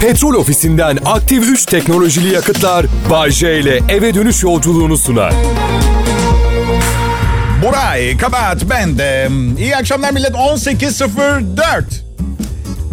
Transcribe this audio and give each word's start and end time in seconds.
Petrol 0.00 0.34
ofisinden 0.34 0.98
aktif 1.04 1.44
3 1.48 1.66
teknolojili 1.66 2.34
yakıtlar 2.34 2.86
Bay 3.10 3.30
J 3.30 3.60
ile 3.60 3.80
eve 3.88 4.14
dönüş 4.14 4.42
yolculuğunu 4.42 4.98
sunar. 4.98 5.34
Buray 7.62 8.16
Kabahat 8.16 8.70
ben 8.70 8.98
de. 8.98 9.28
İyi 9.58 9.76
akşamlar 9.76 10.12
millet 10.12 10.30
18.04. 10.30 11.82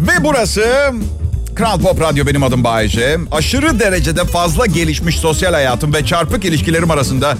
Ve 0.00 0.24
burası 0.24 0.92
Kral 1.54 1.80
Pop 1.80 2.00
Radyo 2.00 2.26
benim 2.26 2.42
adım 2.42 2.64
Bayece. 2.64 3.18
Aşırı 3.32 3.80
derecede 3.80 4.24
fazla 4.24 4.66
gelişmiş 4.66 5.16
sosyal 5.16 5.52
hayatım 5.52 5.94
ve 5.94 6.06
çarpık 6.06 6.44
ilişkilerim 6.44 6.90
arasında 6.90 7.36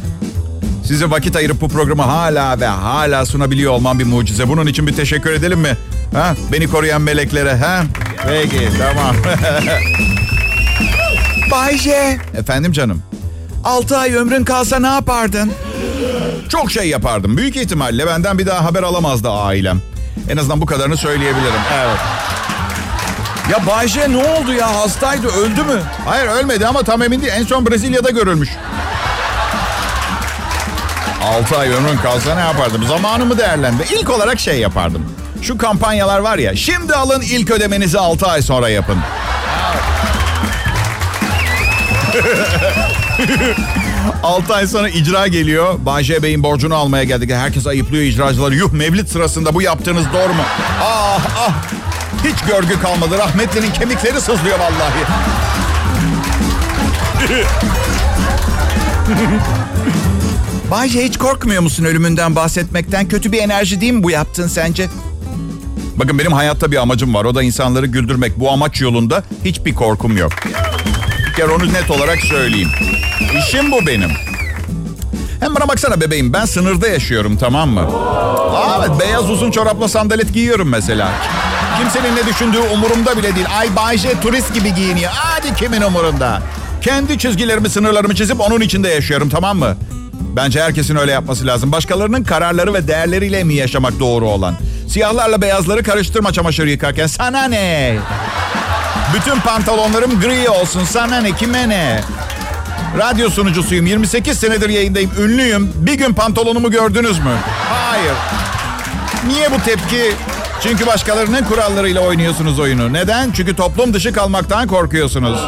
size 0.86 1.10
vakit 1.10 1.36
ayırıp 1.36 1.60
bu 1.60 1.68
programı 1.68 2.02
hala 2.02 2.60
ve 2.60 2.66
hala 2.66 3.26
sunabiliyor 3.26 3.72
olmam 3.72 3.98
bir 3.98 4.04
mucize. 4.04 4.48
Bunun 4.48 4.66
için 4.66 4.86
bir 4.86 4.92
teşekkür 4.92 5.32
edelim 5.32 5.58
mi? 5.60 5.76
Ha? 6.14 6.34
Beni 6.52 6.66
koruyan 6.70 7.02
meleklere. 7.02 7.54
Ha? 7.56 7.82
Peki 8.26 8.68
tamam. 8.78 9.16
Bayce. 11.50 12.18
Efendim 12.38 12.72
canım. 12.72 13.02
6 13.64 13.96
ay 13.98 14.14
ömrün 14.14 14.44
kalsa 14.44 14.78
ne 14.78 14.86
yapardın? 14.86 15.52
Çok 16.48 16.70
şey 16.70 16.88
yapardım. 16.88 17.36
Büyük 17.36 17.56
ihtimalle 17.56 18.06
benden 18.06 18.38
bir 18.38 18.46
daha 18.46 18.64
haber 18.64 18.82
alamazdı 18.82 19.30
ailem. 19.30 19.80
En 20.30 20.36
azından 20.36 20.60
bu 20.60 20.66
kadarını 20.66 20.96
söyleyebilirim. 20.96 21.60
Evet. 21.74 21.98
Ya 23.50 23.66
Bayce 23.66 24.12
ne 24.12 24.16
oldu 24.16 24.52
ya? 24.52 24.74
Hastaydı, 24.74 25.26
öldü 25.26 25.62
mü? 25.62 25.80
Hayır 26.06 26.26
ölmedi 26.26 26.66
ama 26.66 26.82
tam 26.82 27.02
emin 27.02 27.20
değil. 27.20 27.32
En 27.36 27.44
son 27.44 27.66
Brezilya'da 27.66 28.10
görülmüş. 28.10 28.48
6 31.26 31.58
ay 31.58 31.68
ömrün 31.68 31.96
kalsa 31.96 32.34
ne 32.34 32.40
yapardım? 32.40 32.86
Zamanımı 32.86 33.38
değerlendi. 33.38 33.84
İlk 33.92 34.10
olarak 34.10 34.40
şey 34.40 34.60
yapardım. 34.60 35.12
Şu 35.42 35.58
kampanyalar 35.58 36.18
var 36.18 36.38
ya. 36.38 36.56
Şimdi 36.56 36.94
alın 36.94 37.20
ilk 37.20 37.50
ödemenizi 37.50 37.98
6 37.98 38.26
ay 38.26 38.42
sonra 38.42 38.68
yapın. 38.68 38.98
6 44.22 44.54
ay 44.54 44.66
sonra 44.66 44.88
icra 44.88 45.26
geliyor. 45.26 45.74
Bayce 45.78 46.22
Bey'in 46.22 46.42
borcunu 46.42 46.74
almaya 46.74 47.04
geldik. 47.04 47.30
Herkes 47.30 47.66
ayıplıyor 47.66 48.04
icracıları. 48.04 48.54
Yuh 48.54 48.72
mevlit 48.72 49.10
sırasında 49.10 49.54
bu 49.54 49.62
yaptığınız 49.62 50.04
doğru 50.12 50.34
mu? 50.34 50.42
Ah 50.82 51.18
ah. 51.38 51.52
Hiç 52.24 52.36
görgü 52.48 52.80
kalmadı. 52.80 53.18
Rahmetlinin 53.18 53.70
kemikleri 53.70 54.20
sızlıyor 54.20 54.58
vallahi. 54.58 55.04
Bayce 60.70 61.04
hiç 61.04 61.18
korkmuyor 61.18 61.62
musun 61.62 61.84
ölümünden 61.84 62.36
bahsetmekten? 62.36 63.08
Kötü 63.08 63.32
bir 63.32 63.38
enerji 63.38 63.80
değil 63.80 63.92
mi 63.92 64.02
bu 64.02 64.10
yaptın 64.10 64.48
sence? 64.48 64.88
Bakın 65.96 66.18
benim 66.18 66.32
hayatta 66.32 66.70
bir 66.72 66.76
amacım 66.76 67.14
var. 67.14 67.24
O 67.24 67.34
da 67.34 67.42
insanları 67.42 67.86
güldürmek. 67.86 68.40
Bu 68.40 68.50
amaç 68.50 68.80
yolunda 68.80 69.22
hiçbir 69.44 69.74
korkum 69.74 70.16
yok. 70.16 70.32
Bir 71.28 71.32
kere 71.34 71.46
onu 71.50 71.72
net 71.72 71.90
olarak 71.90 72.18
söyleyeyim. 72.20 72.68
İşim 73.38 73.72
bu 73.72 73.86
benim. 73.86 74.10
Hem 75.40 75.54
bana 75.54 75.68
baksana 75.68 76.00
bebeğim 76.00 76.32
ben 76.32 76.44
sınırda 76.44 76.88
yaşıyorum 76.88 77.36
tamam 77.36 77.70
mı? 77.70 77.80
Aa, 77.80 78.78
evet 78.80 79.00
beyaz 79.00 79.30
uzun 79.30 79.50
çorapla 79.50 79.88
sandalet 79.88 80.32
giyiyorum 80.34 80.68
mesela. 80.68 81.12
Kimsenin 81.78 82.16
ne 82.16 82.26
düşündüğü 82.26 82.58
umurumda 82.58 83.16
bile 83.18 83.34
değil. 83.34 83.46
Ay 83.58 83.76
Bayce 83.76 84.20
turist 84.20 84.54
gibi 84.54 84.74
giyiniyor. 84.74 85.10
Hadi 85.14 85.54
kimin 85.54 85.80
umurunda? 85.82 86.42
Kendi 86.80 87.18
çizgilerimi 87.18 87.68
sınırlarımı 87.70 88.14
çizip 88.14 88.40
onun 88.40 88.60
içinde 88.60 88.88
yaşıyorum 88.88 89.28
tamam 89.28 89.58
mı? 89.58 89.76
Bence 90.36 90.62
herkesin 90.62 90.96
öyle 90.96 91.12
yapması 91.12 91.46
lazım. 91.46 91.72
Başkalarının 91.72 92.24
kararları 92.24 92.74
ve 92.74 92.88
değerleriyle 92.88 93.44
mi 93.44 93.54
yaşamak 93.54 94.00
doğru 94.00 94.28
olan? 94.28 94.54
Siyahlarla 94.88 95.42
beyazları 95.42 95.82
karıştırma 95.82 96.32
çamaşır 96.32 96.66
yıkarken. 96.66 97.06
Sana 97.06 97.44
ne? 97.44 97.96
Bütün 99.14 99.40
pantolonlarım 99.40 100.20
gri 100.20 100.48
olsun. 100.48 100.84
Sana 100.84 101.20
ne? 101.20 101.32
Kime 101.32 101.68
ne? 101.68 102.00
Radyo 102.98 103.30
sunucusuyum. 103.30 103.86
28 103.86 104.38
senedir 104.38 104.68
yayındayım. 104.68 105.10
Ünlüyüm. 105.20 105.72
Bir 105.76 105.94
gün 105.94 106.14
pantolonumu 106.14 106.70
gördünüz 106.70 107.18
mü? 107.18 107.32
Hayır. 107.70 108.14
Niye 109.28 109.52
bu 109.52 109.64
tepki? 109.64 110.12
Çünkü 110.62 110.86
başkalarının 110.86 111.44
kurallarıyla 111.44 112.00
oynuyorsunuz 112.00 112.58
oyunu. 112.58 112.92
Neden? 112.92 113.32
Çünkü 113.32 113.56
toplum 113.56 113.94
dışı 113.94 114.12
kalmaktan 114.12 114.68
korkuyorsunuz. 114.68 115.40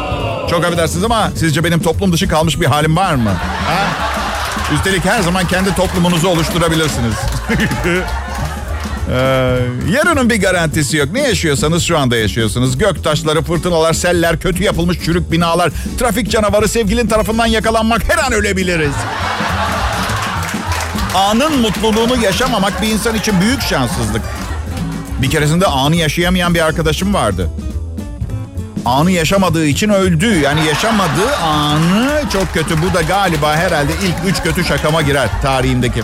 Çok 0.49 0.65
affedersiniz 0.65 1.03
ama 1.03 1.31
sizce 1.35 1.63
benim 1.63 1.81
toplum 1.81 2.13
dışı 2.13 2.27
kalmış 2.27 2.61
bir 2.61 2.65
halim 2.65 2.95
var 2.95 3.15
mı? 3.15 3.29
Ha? 3.67 4.08
Üstelik 4.73 5.05
her 5.05 5.21
zaman 5.21 5.47
kendi 5.47 5.75
toplumunuzu 5.75 6.27
oluşturabilirsiniz. 6.27 7.13
Ee, 9.11 9.59
yarının 9.93 10.29
bir 10.29 10.41
garantisi 10.41 10.97
yok. 10.97 11.07
Ne 11.11 11.21
yaşıyorsanız 11.21 11.83
şu 11.83 11.97
anda 11.97 12.17
yaşıyorsunuz. 12.17 12.77
Gök 12.77 13.03
taşları, 13.03 13.41
fırtınalar, 13.41 13.93
seller, 13.93 14.39
kötü 14.39 14.63
yapılmış 14.63 14.99
çürük 15.05 15.31
binalar, 15.31 15.71
trafik 15.99 16.31
canavarı, 16.31 16.67
sevgilin 16.67 17.07
tarafından 17.07 17.45
yakalanmak 17.45 18.01
her 18.09 18.17
an 18.17 18.33
ölebiliriz. 18.33 18.93
Anın 21.15 21.61
mutluluğunu 21.61 22.23
yaşamamak 22.23 22.81
bir 22.81 22.87
insan 22.87 23.15
için 23.15 23.41
büyük 23.41 23.61
şanssızlık. 23.61 24.21
Bir 25.21 25.29
keresinde 25.29 25.65
anı 25.65 25.95
yaşayamayan 25.95 26.53
bir 26.53 26.65
arkadaşım 26.65 27.13
vardı. 27.13 27.49
Anı 28.89 29.11
yaşamadığı 29.11 29.65
için 29.65 29.89
öldü. 29.89 30.39
Yani 30.39 30.65
yaşamadığı 30.67 31.35
anı 31.43 32.21
çok 32.33 32.53
kötü. 32.53 32.81
Bu 32.81 32.93
da 32.93 33.01
galiba 33.01 33.55
herhalde 33.55 33.91
ilk 34.03 34.31
üç 34.31 34.43
kötü 34.43 34.65
şakama 34.65 35.01
girer 35.01 35.29
tarihimdeki. 35.41 36.01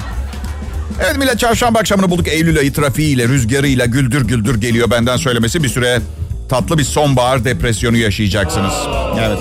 Evet 1.06 1.18
millet 1.18 1.40
çarşamba 1.40 1.80
akşamını 1.80 2.10
bulduk. 2.10 2.28
Eylül 2.28 2.60
ayı 2.60 2.74
trafiğiyle, 2.74 3.28
rüzgarıyla 3.28 3.86
güldür 3.86 4.28
güldür 4.28 4.62
geliyor 4.62 4.92
benden 4.92 5.18
söylemesi. 5.18 5.64
Bir 5.64 5.70
süre 5.70 6.02
tatlı 6.50 6.78
bir 6.78 6.84
sonbahar 6.84 7.46
depresyonu 7.46 7.98
yaşayacaksınız. 7.98 8.74
Evet. 9.20 9.40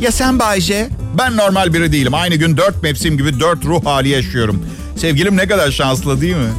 Ya 0.00 0.12
sen 0.12 0.38
Bayce? 0.38 0.88
Ben 1.18 1.36
normal 1.36 1.74
biri 1.74 1.92
değilim. 1.92 2.14
Aynı 2.14 2.34
gün 2.34 2.56
dört 2.56 2.82
mevsim 2.82 3.18
gibi 3.18 3.40
dört 3.40 3.64
ruh 3.64 3.84
hali 3.84 4.08
yaşıyorum. 4.08 4.66
Sevgilim 4.96 5.36
ne 5.36 5.48
kadar 5.48 5.70
şanslı 5.70 6.20
değil 6.20 6.36
mi? 6.36 6.50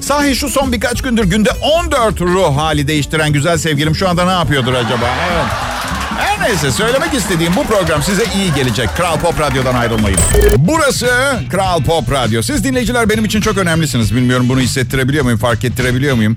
Sahi 0.00 0.34
şu 0.36 0.48
son 0.48 0.72
birkaç 0.72 1.02
gündür 1.02 1.24
günde 1.24 1.50
14 1.50 2.20
ruh 2.20 2.56
hali 2.56 2.88
değiştiren 2.88 3.32
güzel 3.32 3.58
sevgilim 3.58 3.94
şu 3.96 4.08
anda 4.08 4.24
ne 4.24 4.30
yapıyordur 4.30 4.72
acaba? 4.74 5.06
Evet. 5.32 5.44
Her 6.18 6.48
neyse 6.48 6.70
söylemek 6.72 7.14
istediğim 7.14 7.56
bu 7.56 7.64
program 7.64 8.02
size 8.02 8.24
iyi 8.36 8.54
gelecek. 8.54 8.88
Kral 8.96 9.18
Pop 9.20 9.40
Radyo'dan 9.40 9.74
ayrılmayın. 9.74 10.18
Burası 10.56 11.10
Kral 11.50 11.82
Pop 11.82 12.12
Radyo. 12.12 12.42
Siz 12.42 12.64
dinleyiciler 12.64 13.08
benim 13.10 13.24
için 13.24 13.40
çok 13.40 13.58
önemlisiniz. 13.58 14.14
Bilmiyorum 14.14 14.48
bunu 14.48 14.60
hissettirebiliyor 14.60 15.24
muyum, 15.24 15.38
fark 15.38 15.64
ettirebiliyor 15.64 16.16
muyum? 16.16 16.36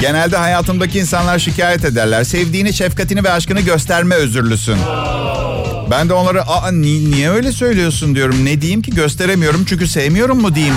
Genelde 0.00 0.36
hayatımdaki 0.36 0.98
insanlar 0.98 1.38
şikayet 1.38 1.84
ederler. 1.84 2.24
Sevdiğini, 2.24 2.72
şefkatini 2.72 3.24
ve 3.24 3.32
aşkını 3.32 3.60
gösterme 3.60 4.14
özürlüsün. 4.14 4.76
Ben 5.90 6.08
de 6.08 6.12
onlara 6.14 6.42
Aa, 6.48 6.70
ni- 6.72 7.10
niye 7.10 7.30
öyle 7.30 7.52
söylüyorsun 7.52 8.14
diyorum. 8.14 8.44
Ne 8.44 8.60
diyeyim 8.60 8.82
ki 8.82 8.90
gösteremiyorum 8.90 9.64
çünkü 9.68 9.88
sevmiyorum 9.88 10.40
mu 10.40 10.54
diyeyim. 10.54 10.74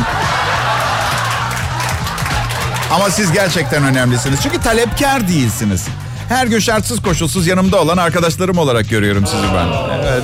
Ama 2.94 3.10
siz 3.10 3.32
gerçekten 3.32 3.84
önemlisiniz. 3.84 4.40
Çünkü 4.44 4.62
talepkar 4.62 5.28
değilsiniz. 5.28 5.88
Her 6.30 6.48
gün 6.48 6.60
şartsız 6.60 7.02
koşulsuz 7.02 7.48
yanımda 7.48 7.82
olan 7.82 7.98
arkadaşlarım 7.98 8.58
olarak 8.58 8.90
görüyorum 8.90 9.28
sizi 9.28 9.44
ben. 9.44 9.68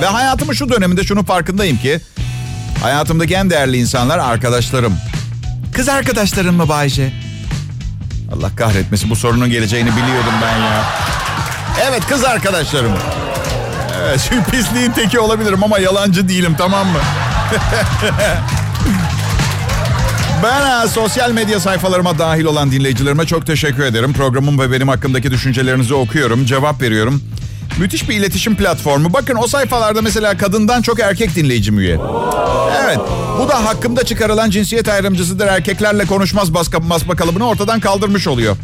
Ve 0.00 0.06
hayatımın 0.06 0.52
şu 0.52 0.68
döneminde 0.68 1.04
şunu 1.04 1.24
farkındayım 1.24 1.78
ki... 1.78 2.00
Hayatımdaki 2.82 3.34
en 3.34 3.50
değerli 3.50 3.76
insanlar 3.76 4.18
arkadaşlarım. 4.18 4.94
Kız 5.72 5.88
arkadaşların 5.88 6.54
mı 6.54 6.68
Bayce? 6.68 7.12
Allah 8.34 8.56
kahretmesin 8.56 9.10
bu 9.10 9.16
sorunun 9.16 9.50
geleceğini 9.50 9.90
biliyordum 9.90 10.32
ben 10.42 10.58
ya. 10.58 10.84
Evet 11.88 12.06
kız 12.08 12.24
arkadaşlarım. 12.24 12.92
Evet 14.02 14.20
şu 14.20 14.50
pisliğin 14.50 14.92
teki 14.92 15.18
olabilirim 15.20 15.64
ama 15.64 15.78
yalancı 15.78 16.28
değilim 16.28 16.54
tamam 16.58 16.86
mı? 16.86 16.98
Ben 20.42 20.60
ha, 20.60 20.88
sosyal 20.88 21.30
medya 21.32 21.60
sayfalarıma 21.60 22.18
dahil 22.18 22.44
olan 22.44 22.72
dinleyicilerime 22.72 23.26
çok 23.26 23.46
teşekkür 23.46 23.82
ederim. 23.82 24.12
Programım 24.12 24.58
ve 24.58 24.72
benim 24.72 24.88
hakkındaki 24.88 25.30
düşüncelerinizi 25.30 25.94
okuyorum, 25.94 26.44
cevap 26.46 26.82
veriyorum. 26.82 27.22
Müthiş 27.78 28.08
bir 28.08 28.14
iletişim 28.14 28.56
platformu. 28.56 29.12
Bakın 29.12 29.36
o 29.40 29.46
sayfalarda 29.46 30.02
mesela 30.02 30.36
kadından 30.36 30.82
çok 30.82 31.00
erkek 31.00 31.36
dinleyicim 31.36 31.78
üye. 31.78 31.98
Evet, 32.84 32.98
bu 33.38 33.48
da 33.48 33.64
hakkımda 33.64 34.04
çıkarılan 34.04 34.50
cinsiyet 34.50 34.88
ayrımcısıdır. 34.88 35.46
Erkeklerle 35.46 36.06
konuşmaz 36.06 36.54
basma 36.54 37.16
kalıbını 37.16 37.48
ortadan 37.48 37.80
kaldırmış 37.80 38.26
oluyor. 38.26 38.56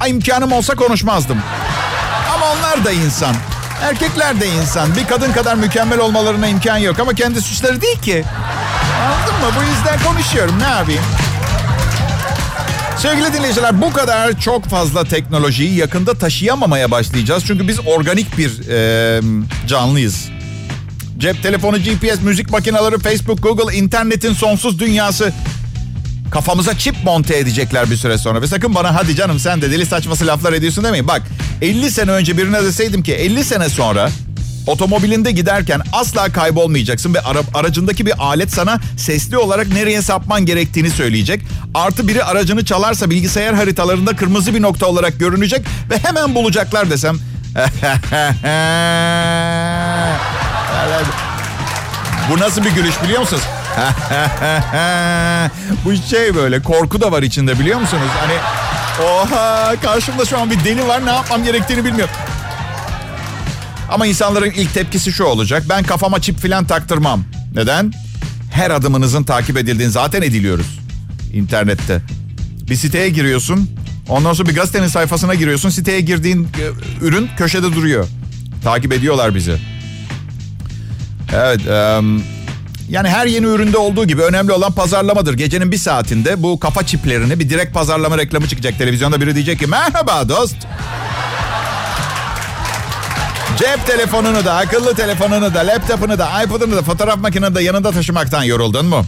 Ay 0.00 0.10
imkanım 0.10 0.52
olsa 0.52 0.74
konuşmazdım. 0.74 1.38
Ama 2.34 2.46
onlar 2.52 2.84
da 2.84 2.90
insan. 2.90 3.34
Erkekler 3.82 4.40
de 4.40 4.46
insan. 4.48 4.96
Bir 4.96 5.06
kadın 5.06 5.32
kadar 5.32 5.54
mükemmel 5.54 5.98
olmalarına 5.98 6.46
imkan 6.48 6.78
yok 6.78 7.00
ama 7.00 7.14
kendi 7.14 7.40
suçları 7.40 7.80
değil 7.80 7.98
ki. 8.00 8.24
Mı? 9.40 9.46
Bu 9.58 9.62
yüzden 9.62 10.12
konuşuyorum. 10.12 10.58
Ne 10.58 10.68
yapayım? 10.68 11.02
Sevgili 12.98 13.32
dinleyiciler 13.32 13.80
bu 13.82 13.92
kadar 13.92 14.40
çok 14.40 14.64
fazla 14.64 15.04
teknolojiyi 15.04 15.74
yakında 15.74 16.14
taşıyamamaya 16.14 16.90
başlayacağız. 16.90 17.44
Çünkü 17.46 17.68
biz 17.68 17.80
organik 17.86 18.38
bir 18.38 18.68
e, 18.68 19.20
canlıyız. 19.66 20.28
Cep 21.18 21.42
telefonu, 21.42 21.78
GPS, 21.78 22.22
müzik 22.22 22.50
makineleri, 22.50 22.98
Facebook, 22.98 23.42
Google, 23.42 23.76
internetin 23.76 24.32
sonsuz 24.32 24.78
dünyası. 24.78 25.32
Kafamıza 26.30 26.78
çip 26.78 26.94
monte 27.04 27.38
edecekler 27.38 27.90
bir 27.90 27.96
süre 27.96 28.18
sonra. 28.18 28.42
Ve 28.42 28.46
sakın 28.46 28.74
bana 28.74 28.94
hadi 28.94 29.16
canım 29.16 29.38
sen 29.38 29.62
de 29.62 29.70
deli 29.70 29.86
saçması 29.86 30.26
laflar 30.26 30.52
ediyorsun 30.52 30.84
demeyin. 30.84 31.08
Bak 31.08 31.22
50 31.62 31.90
sene 31.90 32.10
önce 32.10 32.38
birine 32.38 32.62
deseydim 32.62 33.02
ki 33.02 33.14
50 33.14 33.44
sene 33.44 33.68
sonra 33.68 34.10
otomobilinde 34.70 35.32
giderken 35.32 35.80
asla 35.92 36.32
kaybolmayacaksın 36.32 37.14
ve 37.14 37.20
ara, 37.20 37.38
aracındaki 37.54 38.06
bir 38.06 38.14
alet 38.18 38.52
sana 38.52 38.78
sesli 38.96 39.38
olarak 39.38 39.68
nereye 39.68 40.02
sapman 40.02 40.46
gerektiğini 40.46 40.90
söyleyecek. 40.90 41.42
Artı 41.74 42.08
biri 42.08 42.24
aracını 42.24 42.64
çalarsa 42.64 43.10
bilgisayar 43.10 43.54
haritalarında 43.54 44.16
kırmızı 44.16 44.54
bir 44.54 44.62
nokta 44.62 44.86
olarak 44.86 45.20
görünecek 45.20 45.62
ve 45.90 45.98
hemen 45.98 46.34
bulacaklar 46.34 46.90
desem. 46.90 47.18
Bu 52.30 52.38
nasıl 52.38 52.64
bir 52.64 52.70
gülüş 52.70 53.02
biliyor 53.02 53.20
musunuz? 53.20 53.42
Bu 55.84 55.96
şey 56.10 56.34
böyle 56.34 56.62
korku 56.62 57.00
da 57.00 57.12
var 57.12 57.22
içinde 57.22 57.58
biliyor 57.58 57.80
musunuz? 57.80 58.08
Hani 58.20 58.34
oha 59.10 59.74
karşımda 59.82 60.24
şu 60.24 60.38
an 60.38 60.50
bir 60.50 60.64
deli 60.64 60.88
var 60.88 61.06
ne 61.06 61.10
yapmam 61.10 61.44
gerektiğini 61.44 61.84
bilmiyorum. 61.84 62.14
Ama 63.90 64.06
insanların 64.06 64.50
ilk 64.50 64.74
tepkisi 64.74 65.12
şu 65.12 65.24
olacak. 65.24 65.62
Ben 65.68 65.82
kafama 65.82 66.20
çip 66.20 66.38
falan 66.38 66.64
taktırmam. 66.64 67.24
Neden? 67.54 67.92
Her 68.52 68.70
adımınızın 68.70 69.24
takip 69.24 69.56
edildiğini 69.56 69.92
zaten 69.92 70.22
ediliyoruz. 70.22 70.78
internette. 71.34 72.00
Bir 72.70 72.76
siteye 72.76 73.08
giriyorsun. 73.08 73.70
Ondan 74.08 74.32
sonra 74.32 74.48
bir 74.48 74.54
gazetenin 74.54 74.86
sayfasına 74.86 75.34
giriyorsun. 75.34 75.70
Siteye 75.70 76.00
girdiğin 76.00 76.44
e, 76.44 77.04
ürün 77.04 77.28
köşede 77.36 77.72
duruyor. 77.74 78.06
Takip 78.64 78.92
ediyorlar 78.92 79.34
bizi. 79.34 79.56
Evet. 81.34 81.60
Um, 81.68 82.22
yani 82.90 83.08
her 83.08 83.26
yeni 83.26 83.46
üründe 83.46 83.76
olduğu 83.76 84.04
gibi 84.06 84.22
önemli 84.22 84.52
olan 84.52 84.72
pazarlamadır. 84.72 85.34
Gecenin 85.34 85.72
bir 85.72 85.76
saatinde 85.76 86.42
bu 86.42 86.60
kafa 86.60 86.86
çiplerini 86.86 87.40
bir 87.40 87.50
direkt 87.50 87.74
pazarlama 87.74 88.18
reklamı 88.18 88.48
çıkacak 88.48 88.78
televizyonda. 88.78 89.20
Biri 89.20 89.34
diyecek 89.34 89.58
ki 89.58 89.66
merhaba 89.66 90.28
dost. 90.28 90.56
Cep 93.58 93.86
telefonunu 93.86 94.44
da, 94.44 94.54
akıllı 94.54 94.94
telefonunu 94.94 95.54
da, 95.54 95.58
laptopunu 95.58 96.18
da, 96.18 96.42
iPod'unu 96.42 96.76
da, 96.76 96.82
fotoğraf 96.82 97.16
makineni 97.18 97.54
de 97.54 97.62
yanında 97.62 97.92
taşımaktan 97.92 98.42
yoruldun 98.42 98.86
mu? 98.86 99.04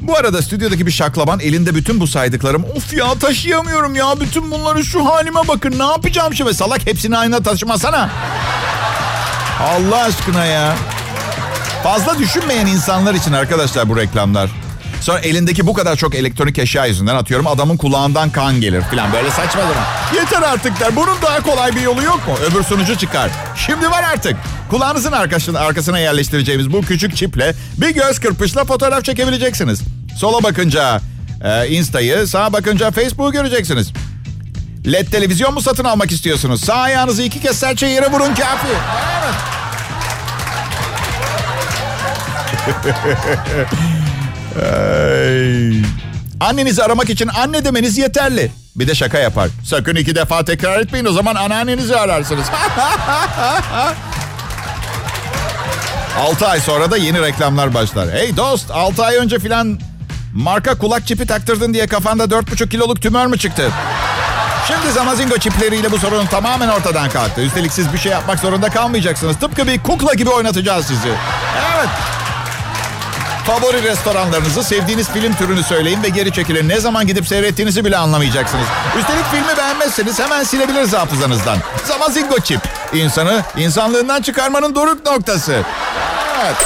Bu 0.00 0.16
arada 0.16 0.42
stüdyodaki 0.42 0.86
bir 0.86 0.90
şaklaban 0.90 1.40
elinde 1.40 1.74
bütün 1.74 2.00
bu 2.00 2.06
saydıklarım. 2.06 2.64
Of 2.64 2.92
ya 2.92 3.14
taşıyamıyorum 3.14 3.94
ya 3.94 4.20
bütün 4.20 4.50
bunları 4.50 4.84
şu 4.84 5.06
halime 5.06 5.40
bakın 5.48 5.78
ne 5.78 5.84
yapacağım 5.84 6.34
şimdi? 6.34 6.54
Salak 6.54 6.86
hepsini 6.86 7.16
aynı 7.18 7.42
taşımasana. 7.42 8.10
Allah 9.62 10.02
aşkına 10.02 10.44
ya. 10.44 10.74
Fazla 11.82 12.18
düşünmeyen 12.18 12.66
insanlar 12.66 13.14
için 13.14 13.32
arkadaşlar 13.32 13.88
bu 13.88 13.96
reklamlar. 13.96 14.50
Sonra 15.00 15.18
elindeki 15.18 15.66
bu 15.66 15.74
kadar 15.74 15.96
çok 15.96 16.14
elektronik 16.14 16.58
eşya 16.58 16.86
yüzünden 16.86 17.14
atıyorum 17.14 17.46
adamın 17.46 17.76
kulağından 17.76 18.30
kan 18.30 18.60
gelir 18.60 18.80
falan 18.82 19.12
böyle 19.12 19.30
saçma 19.30 19.60
zaman. 19.60 19.84
Yeter 20.14 20.42
artık 20.42 20.80
der. 20.80 20.96
Bunun 20.96 21.22
daha 21.22 21.42
kolay 21.42 21.76
bir 21.76 21.80
yolu 21.80 22.02
yok 22.02 22.28
mu? 22.28 22.34
Öbür 22.50 22.62
sunucu 22.62 22.98
çıkar. 22.98 23.30
Şimdi 23.56 23.90
var 23.90 24.02
artık. 24.12 24.36
Kulağınızın 24.70 25.12
arkasına, 25.12 25.60
arkasına 25.60 25.98
yerleştireceğimiz 25.98 26.72
bu 26.72 26.82
küçük 26.82 27.16
çiple 27.16 27.54
bir 27.76 27.90
göz 27.90 28.18
kırpışla 28.20 28.64
fotoğraf 28.64 29.04
çekebileceksiniz. 29.04 29.80
Sola 30.16 30.42
bakınca 30.42 31.00
e, 31.44 31.68
Insta'yı, 31.68 32.26
sağa 32.26 32.52
bakınca 32.52 32.90
Facebook'u 32.90 33.32
göreceksiniz. 33.32 33.92
LED 34.92 35.06
televizyon 35.06 35.54
mu 35.54 35.60
satın 35.60 35.84
almak 35.84 36.10
istiyorsunuz? 36.12 36.60
Sağ 36.64 36.74
ayağınızı 36.74 37.22
iki 37.22 37.40
kez 37.40 37.58
serçe 37.58 37.86
yere 37.86 38.12
vurun 38.12 38.34
kafi. 38.34 38.68
Evet. 39.22 39.34
Ay. 44.62 45.82
Annenizi 46.40 46.82
aramak 46.84 47.10
için 47.10 47.28
anne 47.28 47.64
demeniz 47.64 47.98
yeterli. 47.98 48.52
Bir 48.76 48.88
de 48.88 48.94
şaka 48.94 49.18
yapar. 49.18 49.48
Sakın 49.64 49.96
iki 49.96 50.14
defa 50.14 50.44
tekrar 50.44 50.80
etmeyin 50.80 51.04
o 51.06 51.12
zaman 51.12 51.34
anneannenizi 51.34 51.96
ararsınız. 51.96 52.46
6 56.18 56.46
ay 56.46 56.60
sonra 56.60 56.90
da 56.90 56.96
yeni 56.96 57.22
reklamlar 57.22 57.74
başlar. 57.74 58.10
Hey 58.12 58.36
dost 58.36 58.70
6 58.70 59.04
ay 59.04 59.16
önce 59.16 59.38
filan 59.38 59.80
marka 60.34 60.78
kulak 60.78 61.06
çipi 61.06 61.26
taktırdın 61.26 61.74
diye 61.74 61.86
kafanda 61.86 62.24
4,5 62.24 62.68
kiloluk 62.68 63.02
tümör 63.02 63.26
mü 63.26 63.38
çıktı? 63.38 63.70
Şimdi 64.68 64.92
Zamazingo 64.92 65.38
çipleriyle 65.38 65.90
bu 65.92 65.98
sorun 65.98 66.26
tamamen 66.26 66.68
ortadan 66.68 67.10
kalktı. 67.10 67.40
Üstelik 67.40 67.72
siz 67.72 67.92
bir 67.92 67.98
şey 67.98 68.12
yapmak 68.12 68.38
zorunda 68.38 68.68
kalmayacaksınız. 68.70 69.36
Tıpkı 69.36 69.66
bir 69.66 69.78
kukla 69.78 70.14
gibi 70.14 70.30
oynatacağız 70.30 70.86
sizi. 70.86 71.08
Evet. 71.76 71.88
Favori 73.48 73.82
restoranlarınızı, 73.82 74.64
sevdiğiniz 74.64 75.08
film 75.10 75.34
türünü 75.34 75.62
söyleyin 75.62 76.02
ve 76.02 76.08
geri 76.08 76.32
çekilin. 76.32 76.68
Ne 76.68 76.80
zaman 76.80 77.06
gidip 77.06 77.26
seyrettiğinizi 77.26 77.84
bile 77.84 77.96
anlamayacaksınız. 77.96 78.66
Üstelik 78.98 79.24
filmi 79.24 79.56
beğenmezseniz 79.58 80.20
hemen 80.20 80.44
silebiliriz 80.44 80.92
hafızanızdan. 80.92 81.58
Zamazingo 81.84 82.38
çip. 82.40 82.60
İnsanı 82.94 83.42
insanlığından 83.56 84.22
çıkarmanın 84.22 84.74
doruk 84.74 85.06
noktası. 85.06 85.62
Evet. 86.44 86.56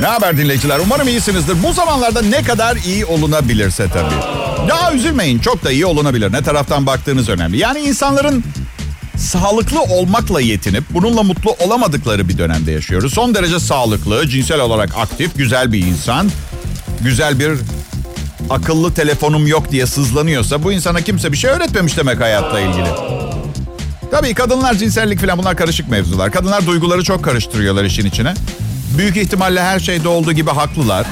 Ne 0.00 0.06
haber 0.06 0.36
dinleyiciler? 0.36 0.78
Umarım 0.78 1.08
iyisinizdir. 1.08 1.62
Bu 1.62 1.72
zamanlarda 1.72 2.22
ne 2.22 2.42
kadar 2.42 2.76
iyi 2.76 3.06
olunabilirse 3.06 3.86
tabii. 3.88 4.14
Ya 4.68 4.92
üzülmeyin 4.92 5.38
çok 5.38 5.64
da 5.64 5.70
iyi 5.70 5.86
olunabilir. 5.86 6.32
Ne 6.32 6.42
taraftan 6.42 6.86
baktığınız 6.86 7.28
önemli. 7.28 7.58
Yani 7.58 7.78
insanların 7.78 8.44
sağlıklı 9.20 9.82
olmakla 9.82 10.40
yetinip 10.40 10.84
bununla 10.90 11.22
mutlu 11.22 11.56
olamadıkları 11.60 12.28
bir 12.28 12.38
dönemde 12.38 12.72
yaşıyoruz. 12.72 13.14
Son 13.14 13.34
derece 13.34 13.60
sağlıklı, 13.60 14.28
cinsel 14.28 14.60
olarak 14.60 14.96
aktif, 14.96 15.36
güzel 15.36 15.72
bir 15.72 15.86
insan. 15.86 16.30
Güzel 17.00 17.38
bir 17.38 17.52
akıllı 18.50 18.94
telefonum 18.94 19.46
yok 19.46 19.70
diye 19.70 19.86
sızlanıyorsa 19.86 20.62
bu 20.62 20.72
insana 20.72 21.00
kimse 21.00 21.32
bir 21.32 21.36
şey 21.36 21.50
öğretmemiş 21.50 21.96
demek 21.96 22.20
hayatla 22.20 22.60
ilgili. 22.60 22.88
Tabii 24.10 24.34
kadınlar 24.34 24.74
cinsellik 24.74 25.20
falan 25.20 25.38
bunlar 25.38 25.56
karışık 25.56 25.88
mevzular. 25.88 26.32
Kadınlar 26.32 26.66
duyguları 26.66 27.04
çok 27.04 27.24
karıştırıyorlar 27.24 27.84
işin 27.84 28.06
içine. 28.06 28.34
Büyük 28.98 29.16
ihtimalle 29.16 29.62
her 29.62 29.80
şeyde 29.80 30.08
olduğu 30.08 30.32
gibi 30.32 30.50
haklılar. 30.50 31.06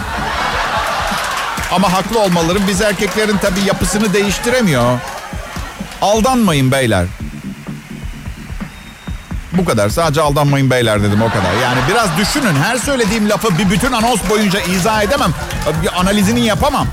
Ama 1.73 1.93
haklı 1.93 2.21
olmaları 2.21 2.59
biz 2.69 2.81
erkeklerin 2.81 3.37
tabii 3.37 3.61
yapısını 3.67 4.15
değiştiremiyor. 4.15 4.99
Aldanmayın 6.03 6.73
beyler. 6.73 7.07
Bu 9.59 9.65
kadar. 9.65 9.89
Sadece 9.89 10.21
aldanmayın 10.21 10.71
beyler 10.71 11.03
dedim 11.03 11.23
o 11.23 11.29
kadar. 11.29 11.63
Yani 11.63 11.79
biraz 11.91 12.09
düşünün. 12.19 12.57
Her 12.57 12.77
söylediğim 12.77 13.29
lafı 13.29 13.59
bir 13.59 13.71
bütün 13.71 13.93
anons 13.93 14.21
boyunca 14.31 14.61
izah 14.61 15.03
edemem. 15.03 15.31
Bir 15.83 16.01
analizini 16.01 16.47
yapamam. 16.47 16.87